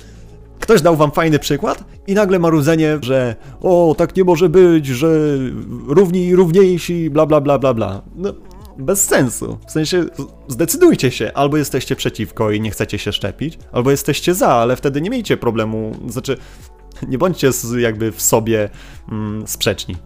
Ktoś 0.60 0.82
dał 0.82 0.96
wam 0.96 1.10
fajny 1.10 1.38
przykład 1.38 1.84
i 2.06 2.14
nagle 2.14 2.38
marudzenie, 2.38 2.98
że 3.02 3.36
o, 3.60 3.94
tak 3.98 4.16
nie 4.16 4.24
może 4.24 4.48
być, 4.48 4.86
że 4.86 5.38
równi 5.86 6.26
i 6.26 6.36
równiejsi, 6.36 7.10
bla 7.10 7.26
bla 7.26 7.40
bla 7.40 7.58
bla 7.58 7.74
bla. 7.74 8.02
No, 8.16 8.34
bez 8.78 9.04
sensu. 9.04 9.58
W 9.66 9.70
sensie, 9.70 10.04
zdecydujcie 10.48 11.10
się, 11.10 11.32
albo 11.34 11.56
jesteście 11.56 11.96
przeciwko 11.96 12.50
i 12.50 12.60
nie 12.60 12.70
chcecie 12.70 12.98
się 12.98 13.12
szczepić, 13.12 13.58
albo 13.72 13.90
jesteście 13.90 14.34
za, 14.34 14.48
ale 14.48 14.76
wtedy 14.76 15.00
nie 15.00 15.10
miejcie 15.10 15.36
problemu, 15.36 15.92
znaczy, 16.08 16.36
nie 17.08 17.18
bądźcie 17.18 17.50
jakby 17.78 18.12
w 18.12 18.22
sobie 18.22 18.70
mm, 19.12 19.46
sprzeczni. 19.46 19.96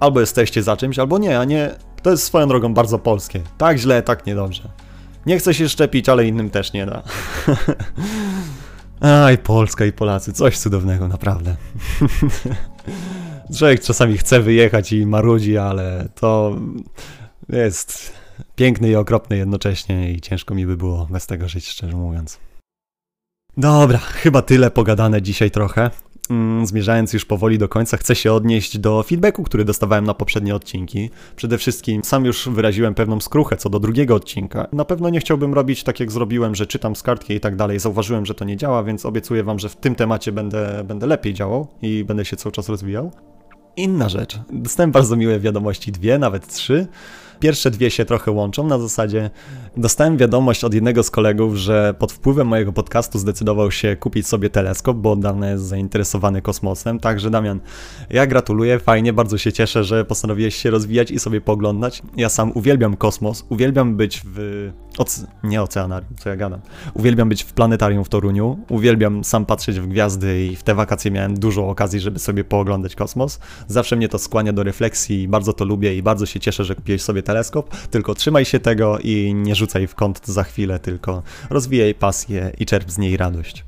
Albo 0.00 0.20
jesteście 0.20 0.62
za 0.62 0.76
czymś, 0.76 0.98
albo 0.98 1.18
nie, 1.18 1.38
a 1.38 1.44
nie. 1.44 1.74
To 2.02 2.10
jest 2.10 2.24
swoją 2.24 2.48
drogą 2.48 2.74
bardzo 2.74 2.98
polskie. 2.98 3.40
Tak 3.58 3.78
źle, 3.78 4.02
tak 4.02 4.26
niedobrze. 4.26 4.68
Nie 5.26 5.38
chce 5.38 5.54
się 5.54 5.68
szczepić, 5.68 6.08
ale 6.08 6.26
innym 6.26 6.50
też 6.50 6.72
nie 6.72 6.86
da. 6.86 7.02
Aj, 9.24 9.38
Polska 9.38 9.84
i 9.84 9.92
Polacy, 9.92 10.32
coś 10.32 10.58
cudownego, 10.58 11.08
naprawdę. 11.08 11.56
Człowiek 13.58 13.80
czasami 13.80 14.18
chce 14.18 14.40
wyjechać 14.40 14.92
i 14.92 15.06
marudzi, 15.06 15.58
ale 15.58 16.08
to 16.14 16.56
jest 17.48 18.12
piękny 18.56 18.88
i 18.88 18.96
okropny 18.96 19.36
jednocześnie 19.36 20.12
i 20.12 20.20
ciężko 20.20 20.54
mi 20.54 20.66
by 20.66 20.76
było 20.76 21.06
bez 21.10 21.26
tego 21.26 21.48
żyć, 21.48 21.68
szczerze 21.68 21.96
mówiąc. 21.96 22.38
Dobra, 23.56 23.98
chyba 23.98 24.42
tyle 24.42 24.70
pogadane 24.70 25.22
dzisiaj 25.22 25.50
trochę. 25.50 25.90
Mm, 26.30 26.66
zmierzając 26.66 27.12
już 27.12 27.24
powoli 27.24 27.58
do 27.58 27.68
końca, 27.68 27.96
chcę 27.96 28.14
się 28.14 28.32
odnieść 28.32 28.78
do 28.78 29.02
feedbacku, 29.02 29.42
który 29.42 29.64
dostawałem 29.64 30.04
na 30.04 30.14
poprzednie 30.14 30.54
odcinki. 30.54 31.10
Przede 31.36 31.58
wszystkim 31.58 32.04
sam 32.04 32.24
już 32.24 32.48
wyraziłem 32.48 32.94
pewną 32.94 33.20
skruchę 33.20 33.56
co 33.56 33.70
do 33.70 33.80
drugiego 33.80 34.14
odcinka. 34.14 34.66
Na 34.72 34.84
pewno 34.84 35.10
nie 35.10 35.20
chciałbym 35.20 35.54
robić 35.54 35.82
tak 35.82 36.00
jak 36.00 36.12
zrobiłem, 36.12 36.54
że 36.54 36.66
czytam 36.66 36.96
z 36.96 37.02
kartki 37.02 37.34
i 37.34 37.40
tak 37.40 37.56
dalej. 37.56 37.78
Zauważyłem, 37.78 38.26
że 38.26 38.34
to 38.34 38.44
nie 38.44 38.56
działa, 38.56 38.82
więc 38.82 39.06
obiecuję 39.06 39.44
wam, 39.44 39.58
że 39.58 39.68
w 39.68 39.76
tym 39.76 39.94
temacie 39.94 40.32
będę, 40.32 40.84
będę 40.84 41.06
lepiej 41.06 41.34
działał 41.34 41.66
i 41.82 42.04
będę 42.04 42.24
się 42.24 42.36
cały 42.36 42.52
czas 42.52 42.68
rozwijał. 42.68 43.12
Inna 43.76 44.08
rzecz. 44.08 44.38
Dostałem 44.52 44.92
bardzo 44.92 45.16
miłe 45.16 45.40
wiadomości, 45.40 45.92
dwie, 45.92 46.18
nawet 46.18 46.54
trzy. 46.54 46.86
Pierwsze 47.40 47.70
dwie 47.70 47.90
się 47.90 48.04
trochę 48.04 48.30
łączą 48.30 48.66
na 48.66 48.78
zasadzie 48.78 49.30
dostałem 49.76 50.16
wiadomość 50.16 50.64
od 50.64 50.74
jednego 50.74 51.02
z 51.02 51.10
kolegów, 51.10 51.56
że 51.56 51.94
pod 51.98 52.12
wpływem 52.12 52.46
mojego 52.46 52.72
podcastu 52.72 53.18
zdecydował 53.18 53.70
się 53.70 53.96
kupić 53.96 54.26
sobie 54.26 54.50
teleskop, 54.50 54.96
bo 54.96 55.12
od 55.12 55.20
dawna 55.20 55.50
jest 55.50 55.64
zainteresowany 55.64 56.42
kosmosem. 56.42 57.00
Także 57.00 57.30
Damian, 57.30 57.60
ja 58.10 58.26
gratuluję, 58.26 58.78
fajnie, 58.78 59.12
bardzo 59.12 59.38
się 59.38 59.52
cieszę, 59.52 59.84
że 59.84 60.04
postanowiłeś 60.04 60.56
się 60.56 60.70
rozwijać 60.70 61.10
i 61.10 61.18
sobie 61.18 61.40
poglądać. 61.40 62.02
Ja 62.16 62.28
sam 62.28 62.52
uwielbiam 62.54 62.96
kosmos, 62.96 63.46
uwielbiam 63.48 63.96
być 63.96 64.22
w... 64.24 64.70
Oce... 64.98 65.26
nie 65.44 65.62
oceanarium, 65.62 66.14
co 66.18 66.28
ja 66.28 66.36
gadam. 66.36 66.60
Uwielbiam 66.94 67.28
być 67.28 67.42
w 67.42 67.52
planetarium 67.52 68.04
w 68.04 68.08
Toruniu, 68.08 68.58
uwielbiam 68.68 69.24
sam 69.24 69.46
patrzeć 69.46 69.80
w 69.80 69.86
gwiazdy 69.86 70.46
i 70.46 70.56
w 70.56 70.62
te 70.62 70.74
wakacje 70.74 71.10
miałem 71.10 71.38
dużo 71.38 71.68
okazji, 71.68 72.00
żeby 72.00 72.18
sobie 72.18 72.44
pooglądać 72.44 72.94
kosmos. 72.94 73.40
Zawsze 73.66 73.96
mnie 73.96 74.08
to 74.08 74.18
skłania 74.18 74.52
do 74.52 74.62
refleksji 74.62 75.28
bardzo 75.28 75.52
to 75.52 75.64
lubię 75.64 75.96
i 75.96 76.02
bardzo 76.02 76.26
się 76.26 76.40
cieszę, 76.40 76.64
że 76.64 76.74
kupiłeś 76.74 77.02
sobie 77.02 77.22
teleskop, 77.22 77.76
tylko 77.90 78.14
trzymaj 78.14 78.44
się 78.44 78.60
tego 78.60 78.98
i 78.98 79.34
nie 79.34 79.54
rzucaj 79.54 79.86
w 79.86 79.94
kąt 79.94 80.26
za 80.26 80.44
chwilę, 80.44 80.78
tylko 80.78 81.22
rozwijaj 81.50 81.94
pasję 81.94 82.52
i 82.58 82.66
czerp 82.66 82.90
z 82.90 82.98
niej 82.98 83.16
radość. 83.16 83.64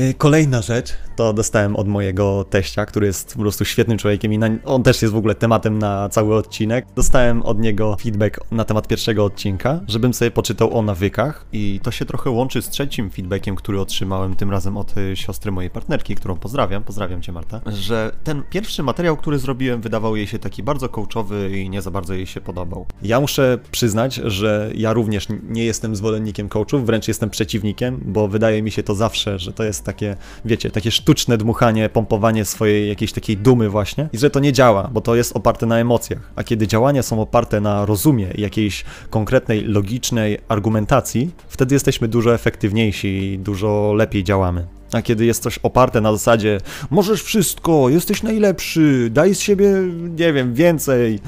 Y, 0.00 0.14
kolejna 0.14 0.62
rzecz 0.62 0.92
to 1.16 1.32
dostałem 1.32 1.76
od 1.76 1.88
mojego 1.88 2.44
teścia, 2.50 2.86
który 2.86 3.06
jest 3.06 3.34
po 3.34 3.40
prostu 3.40 3.64
świetnym 3.64 3.98
człowiekiem 3.98 4.32
i 4.32 4.38
na, 4.38 4.48
on 4.64 4.82
też 4.82 5.02
jest 5.02 5.14
w 5.14 5.16
ogóle 5.16 5.34
tematem 5.34 5.78
na 5.78 6.08
cały 6.08 6.36
odcinek. 6.36 6.86
Dostałem 6.96 7.42
od 7.42 7.58
niego 7.58 7.96
feedback 8.00 8.40
na 8.50 8.64
temat 8.64 8.88
pierwszego 8.88 9.24
odcinka, 9.24 9.80
żebym 9.88 10.14
sobie 10.14 10.30
poczytał 10.30 10.78
o 10.78 10.82
nawykach 10.82 11.46
i 11.52 11.80
to 11.82 11.90
się 11.90 12.04
trochę 12.04 12.30
łączy 12.30 12.62
z 12.62 12.68
trzecim 12.68 13.10
feedbackiem, 13.10 13.56
który 13.56 13.80
otrzymałem 13.80 14.36
tym 14.36 14.50
razem 14.50 14.76
od 14.76 14.96
y, 14.96 15.16
siostry 15.16 15.52
mojej 15.52 15.70
partnerki, 15.70 16.14
którą 16.14 16.36
pozdrawiam, 16.36 16.84
pozdrawiam 16.84 17.22
cię 17.22 17.32
Marta, 17.32 17.60
że 17.66 18.12
ten 18.24 18.42
pierwszy 18.50 18.82
materiał, 18.82 19.16
który 19.16 19.38
zrobiłem 19.38 19.80
wydawał 19.80 20.16
jej 20.16 20.26
się 20.26 20.38
taki 20.38 20.62
bardzo 20.62 20.88
coachowy 20.88 21.58
i 21.58 21.70
nie 21.70 21.82
za 21.82 21.90
bardzo 21.90 22.14
jej 22.14 22.26
się 22.26 22.40
podobał. 22.40 22.86
Ja 23.02 23.20
muszę 23.20 23.58
przyznać, 23.70 24.14
że 24.14 24.70
ja 24.74 24.92
również 24.92 25.26
nie 25.48 25.64
jestem 25.64 25.96
zwolennikiem 25.96 26.48
coachów, 26.48 26.86
wręcz 26.86 27.08
jestem 27.08 27.30
przeciwnikiem, 27.30 28.00
bo 28.04 28.28
wydaje 28.28 28.62
mi 28.62 28.70
się 28.70 28.82
to 28.82 28.94
zawsze, 28.94 29.38
że 29.38 29.52
to 29.52 29.64
jest 29.64 29.83
takie, 29.84 30.16
wiecie, 30.44 30.70
takie 30.70 30.90
sztuczne 30.90 31.38
dmuchanie, 31.38 31.88
pompowanie 31.88 32.44
swojej 32.44 32.88
jakiejś 32.88 33.12
takiej 33.12 33.36
dumy 33.36 33.68
właśnie 33.68 34.08
i 34.12 34.18
że 34.18 34.30
to 34.30 34.40
nie 34.40 34.52
działa, 34.52 34.90
bo 34.92 35.00
to 35.00 35.14
jest 35.14 35.36
oparte 35.36 35.66
na 35.66 35.78
emocjach. 35.78 36.32
A 36.36 36.44
kiedy 36.44 36.66
działania 36.66 37.02
są 37.02 37.20
oparte 37.20 37.60
na 37.60 37.86
rozumie 37.86 38.28
i 38.34 38.40
jakiejś 38.40 38.84
konkretnej, 39.10 39.64
logicznej 39.64 40.38
argumentacji, 40.48 41.30
wtedy 41.48 41.74
jesteśmy 41.74 42.08
dużo 42.08 42.34
efektywniejsi 42.34 43.08
i 43.08 43.38
dużo 43.38 43.92
lepiej 43.96 44.24
działamy. 44.24 44.66
A 44.92 45.02
kiedy 45.02 45.24
jest 45.24 45.42
coś 45.42 45.58
oparte 45.58 46.00
na 46.00 46.12
zasadzie 46.12 46.60
możesz 46.90 47.22
wszystko, 47.22 47.88
jesteś 47.88 48.22
najlepszy, 48.22 49.08
daj 49.10 49.34
z 49.34 49.40
siebie, 49.40 49.72
nie 50.18 50.32
wiem, 50.32 50.54
więcej, 50.54 51.18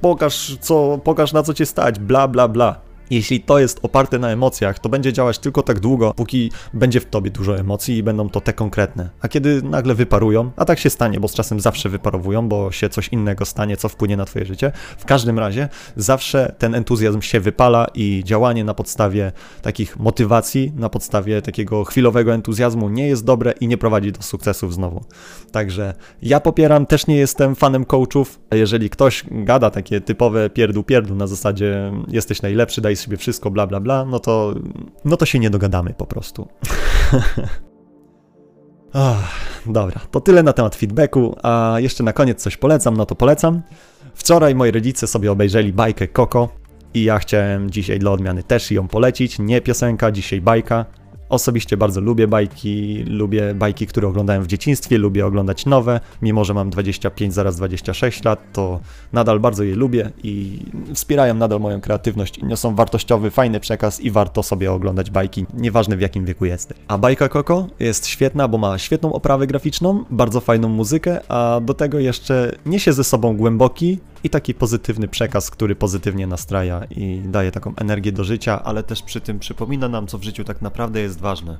pokaż 0.00 0.56
co, 0.60 1.00
pokaż 1.04 1.32
na 1.32 1.42
co 1.42 1.54
cię 1.54 1.66
stać, 1.66 1.98
bla 1.98 2.28
bla 2.28 2.48
bla 2.48 2.89
jeśli 3.10 3.40
to 3.40 3.58
jest 3.58 3.80
oparte 3.82 4.18
na 4.18 4.30
emocjach, 4.30 4.78
to 4.78 4.88
będzie 4.88 5.12
działać 5.12 5.38
tylko 5.38 5.62
tak 5.62 5.80
długo, 5.80 6.14
póki 6.16 6.52
będzie 6.74 7.00
w 7.00 7.06
tobie 7.06 7.30
dużo 7.30 7.58
emocji 7.58 7.96
i 7.96 8.02
będą 8.02 8.28
to 8.28 8.40
te 8.40 8.52
konkretne. 8.52 9.10
A 9.20 9.28
kiedy 9.28 9.62
nagle 9.62 9.94
wyparują, 9.94 10.50
a 10.56 10.64
tak 10.64 10.78
się 10.78 10.90
stanie, 10.90 11.20
bo 11.20 11.28
z 11.28 11.34
czasem 11.34 11.60
zawsze 11.60 11.88
wyparowują, 11.88 12.48
bo 12.48 12.72
się 12.72 12.88
coś 12.88 13.08
innego 13.08 13.44
stanie, 13.44 13.76
co 13.76 13.88
wpłynie 13.88 14.16
na 14.16 14.24
twoje 14.24 14.44
życie, 14.46 14.72
w 14.98 15.04
każdym 15.04 15.38
razie 15.38 15.68
zawsze 15.96 16.54
ten 16.58 16.74
entuzjazm 16.74 17.20
się 17.20 17.40
wypala 17.40 17.86
i 17.94 18.22
działanie 18.24 18.64
na 18.64 18.74
podstawie 18.74 19.32
takich 19.62 19.98
motywacji, 19.98 20.72
na 20.76 20.88
podstawie 20.88 21.42
takiego 21.42 21.84
chwilowego 21.84 22.34
entuzjazmu 22.34 22.88
nie 22.88 23.08
jest 23.08 23.24
dobre 23.24 23.52
i 23.60 23.68
nie 23.68 23.78
prowadzi 23.78 24.12
do 24.12 24.22
sukcesów 24.22 24.74
znowu. 24.74 25.04
Także 25.52 25.94
ja 26.22 26.40
popieram, 26.40 26.86
też 26.86 27.06
nie 27.06 27.16
jestem 27.16 27.54
fanem 27.54 27.84
coachów, 27.84 28.40
jeżeli 28.50 28.90
ktoś 28.90 29.24
gada 29.30 29.70
takie 29.70 30.00
typowe 30.00 30.50
pierdół 30.50 30.84
pierdół 30.84 31.16
na 31.16 31.26
zasadzie 31.26 31.92
jesteś 32.08 32.42
najlepszy, 32.42 32.80
daj 32.80 32.96
sobie 33.00 33.16
wszystko, 33.16 33.50
bla, 33.50 33.66
bla, 33.66 33.80
bla, 33.80 34.04
no 34.04 34.18
to, 34.18 34.54
no 35.04 35.16
to 35.16 35.26
się 35.26 35.38
nie 35.38 35.50
dogadamy 35.50 35.94
po 35.94 36.06
prostu. 36.06 36.48
oh, 38.92 39.28
dobra, 39.66 40.00
to 40.10 40.20
tyle 40.20 40.42
na 40.42 40.52
temat 40.52 40.76
feedbacku, 40.76 41.36
a 41.42 41.74
jeszcze 41.78 42.04
na 42.04 42.12
koniec 42.12 42.42
coś 42.42 42.56
polecam, 42.56 42.96
no 42.96 43.06
to 43.06 43.14
polecam. 43.14 43.62
Wczoraj 44.14 44.54
moi 44.54 44.70
rodzice 44.70 45.06
sobie 45.06 45.32
obejrzeli 45.32 45.72
bajkę 45.72 46.08
Koko 46.08 46.48
i 46.94 47.04
ja 47.04 47.18
chciałem 47.18 47.70
dzisiaj 47.70 47.98
dla 47.98 48.10
odmiany 48.10 48.42
też 48.42 48.70
ją 48.70 48.88
polecić, 48.88 49.38
nie 49.38 49.60
piosenka, 49.60 50.12
dzisiaj 50.12 50.40
bajka. 50.40 50.84
Osobiście 51.30 51.76
bardzo 51.76 52.00
lubię 52.00 52.28
bajki, 52.28 53.04
lubię 53.06 53.54
bajki, 53.54 53.86
które 53.86 54.08
oglądałem 54.08 54.42
w 54.42 54.46
dzieciństwie, 54.46 54.98
lubię 54.98 55.26
oglądać 55.26 55.66
nowe, 55.66 56.00
mimo 56.22 56.44
że 56.44 56.54
mam 56.54 56.70
25, 56.70 57.34
zaraz 57.34 57.56
26 57.56 58.24
lat, 58.24 58.52
to 58.52 58.80
nadal 59.12 59.40
bardzo 59.40 59.64
je 59.64 59.74
lubię 59.74 60.10
i 60.22 60.58
wspierają 60.94 61.34
nadal 61.34 61.60
moją 61.60 61.80
kreatywność 61.80 62.42
niosą 62.42 62.74
wartościowy, 62.74 63.30
fajny 63.30 63.60
przekaz 63.60 64.00
i 64.00 64.10
warto 64.10 64.42
sobie 64.42 64.72
oglądać 64.72 65.10
bajki, 65.10 65.46
nieważne 65.54 65.96
w 65.96 66.00
jakim 66.00 66.24
wieku 66.24 66.44
jesteś. 66.44 66.78
A 66.88 66.98
bajka 66.98 67.28
Koko 67.28 67.66
jest 67.80 68.06
świetna, 68.06 68.48
bo 68.48 68.58
ma 68.58 68.78
świetną 68.78 69.12
oprawę 69.12 69.46
graficzną, 69.46 70.04
bardzo 70.10 70.40
fajną 70.40 70.68
muzykę, 70.68 71.20
a 71.28 71.60
do 71.60 71.74
tego 71.74 71.98
jeszcze 71.98 72.52
niesie 72.66 72.92
ze 72.92 73.04
sobą 73.04 73.36
głęboki 73.36 73.98
i 74.24 74.30
taki 74.30 74.54
pozytywny 74.54 75.08
przekaz, 75.08 75.50
który 75.50 75.76
pozytywnie 75.76 76.26
nastraja 76.26 76.84
i 76.84 77.22
daje 77.24 77.52
taką 77.52 77.76
energię 77.76 78.12
do 78.12 78.24
życia, 78.24 78.62
ale 78.64 78.82
też 78.82 79.02
przy 79.02 79.20
tym 79.20 79.38
przypomina 79.38 79.88
nam, 79.88 80.06
co 80.06 80.18
w 80.18 80.22
życiu 80.22 80.44
tak 80.44 80.62
naprawdę 80.62 81.00
jest 81.00 81.20
ważne. 81.20 81.58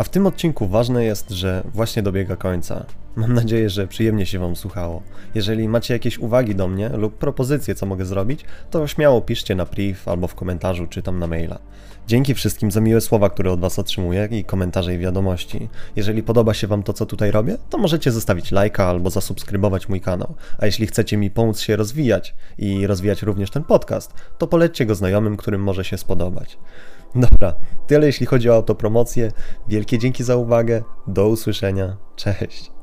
A 0.00 0.04
w 0.04 0.08
tym 0.08 0.26
odcinku 0.26 0.68
ważne 0.68 1.04
jest, 1.04 1.30
że 1.30 1.62
właśnie 1.74 2.02
dobiega 2.02 2.36
końca. 2.36 2.86
Mam 3.16 3.34
nadzieję, 3.34 3.70
że 3.70 3.86
przyjemnie 3.86 4.26
się 4.26 4.38
Wam 4.38 4.56
słuchało. 4.56 5.02
Jeżeli 5.34 5.68
macie 5.68 5.94
jakieś 5.94 6.18
uwagi 6.18 6.54
do 6.54 6.68
mnie 6.68 6.88
lub 6.88 7.18
propozycje, 7.18 7.74
co 7.74 7.86
mogę 7.86 8.04
zrobić, 8.04 8.44
to 8.70 8.86
śmiało 8.86 9.20
piszcie 9.20 9.54
na 9.54 9.66
priv 9.66 9.98
albo 10.06 10.26
w 10.26 10.34
komentarzu, 10.34 10.86
czy 10.86 11.02
tam 11.02 11.18
na 11.18 11.26
maila. 11.26 11.58
Dzięki 12.06 12.34
wszystkim 12.34 12.70
za 12.70 12.80
miłe 12.80 13.00
słowa, 13.00 13.30
które 13.30 13.52
od 13.52 13.60
Was 13.60 13.78
otrzymuję 13.78 14.28
i 14.30 14.44
komentarze 14.44 14.94
i 14.94 14.98
wiadomości. 14.98 15.68
Jeżeli 15.96 16.22
podoba 16.22 16.54
się 16.54 16.66
Wam 16.66 16.82
to, 16.82 16.92
co 16.92 17.06
tutaj 17.06 17.30
robię, 17.30 17.56
to 17.70 17.78
możecie 17.78 18.12
zostawić 18.12 18.52
lajka 18.52 18.86
albo 18.86 19.10
zasubskrybować 19.10 19.88
mój 19.88 20.00
kanał. 20.00 20.34
A 20.58 20.66
jeśli 20.66 20.86
chcecie 20.86 21.16
mi 21.16 21.30
pomóc 21.30 21.60
się 21.60 21.76
rozwijać 21.76 22.34
i 22.58 22.86
rozwijać 22.86 23.22
również 23.22 23.50
ten 23.50 23.64
podcast, 23.64 24.14
to 24.38 24.46
polećcie 24.46 24.86
go 24.86 24.94
znajomym, 24.94 25.36
którym 25.36 25.62
może 25.62 25.84
się 25.84 25.98
spodobać. 25.98 26.58
Dobra, 27.14 27.54
tyle 27.86 28.06
jeśli 28.06 28.26
chodzi 28.26 28.50
o 28.50 28.54
autopromocję. 28.54 29.30
Wielkie 29.68 29.98
dzięki 29.98 30.24
za 30.24 30.36
uwagę. 30.36 30.82
Do 31.06 31.28
usłyszenia. 31.28 31.96
Cześć. 32.16 32.79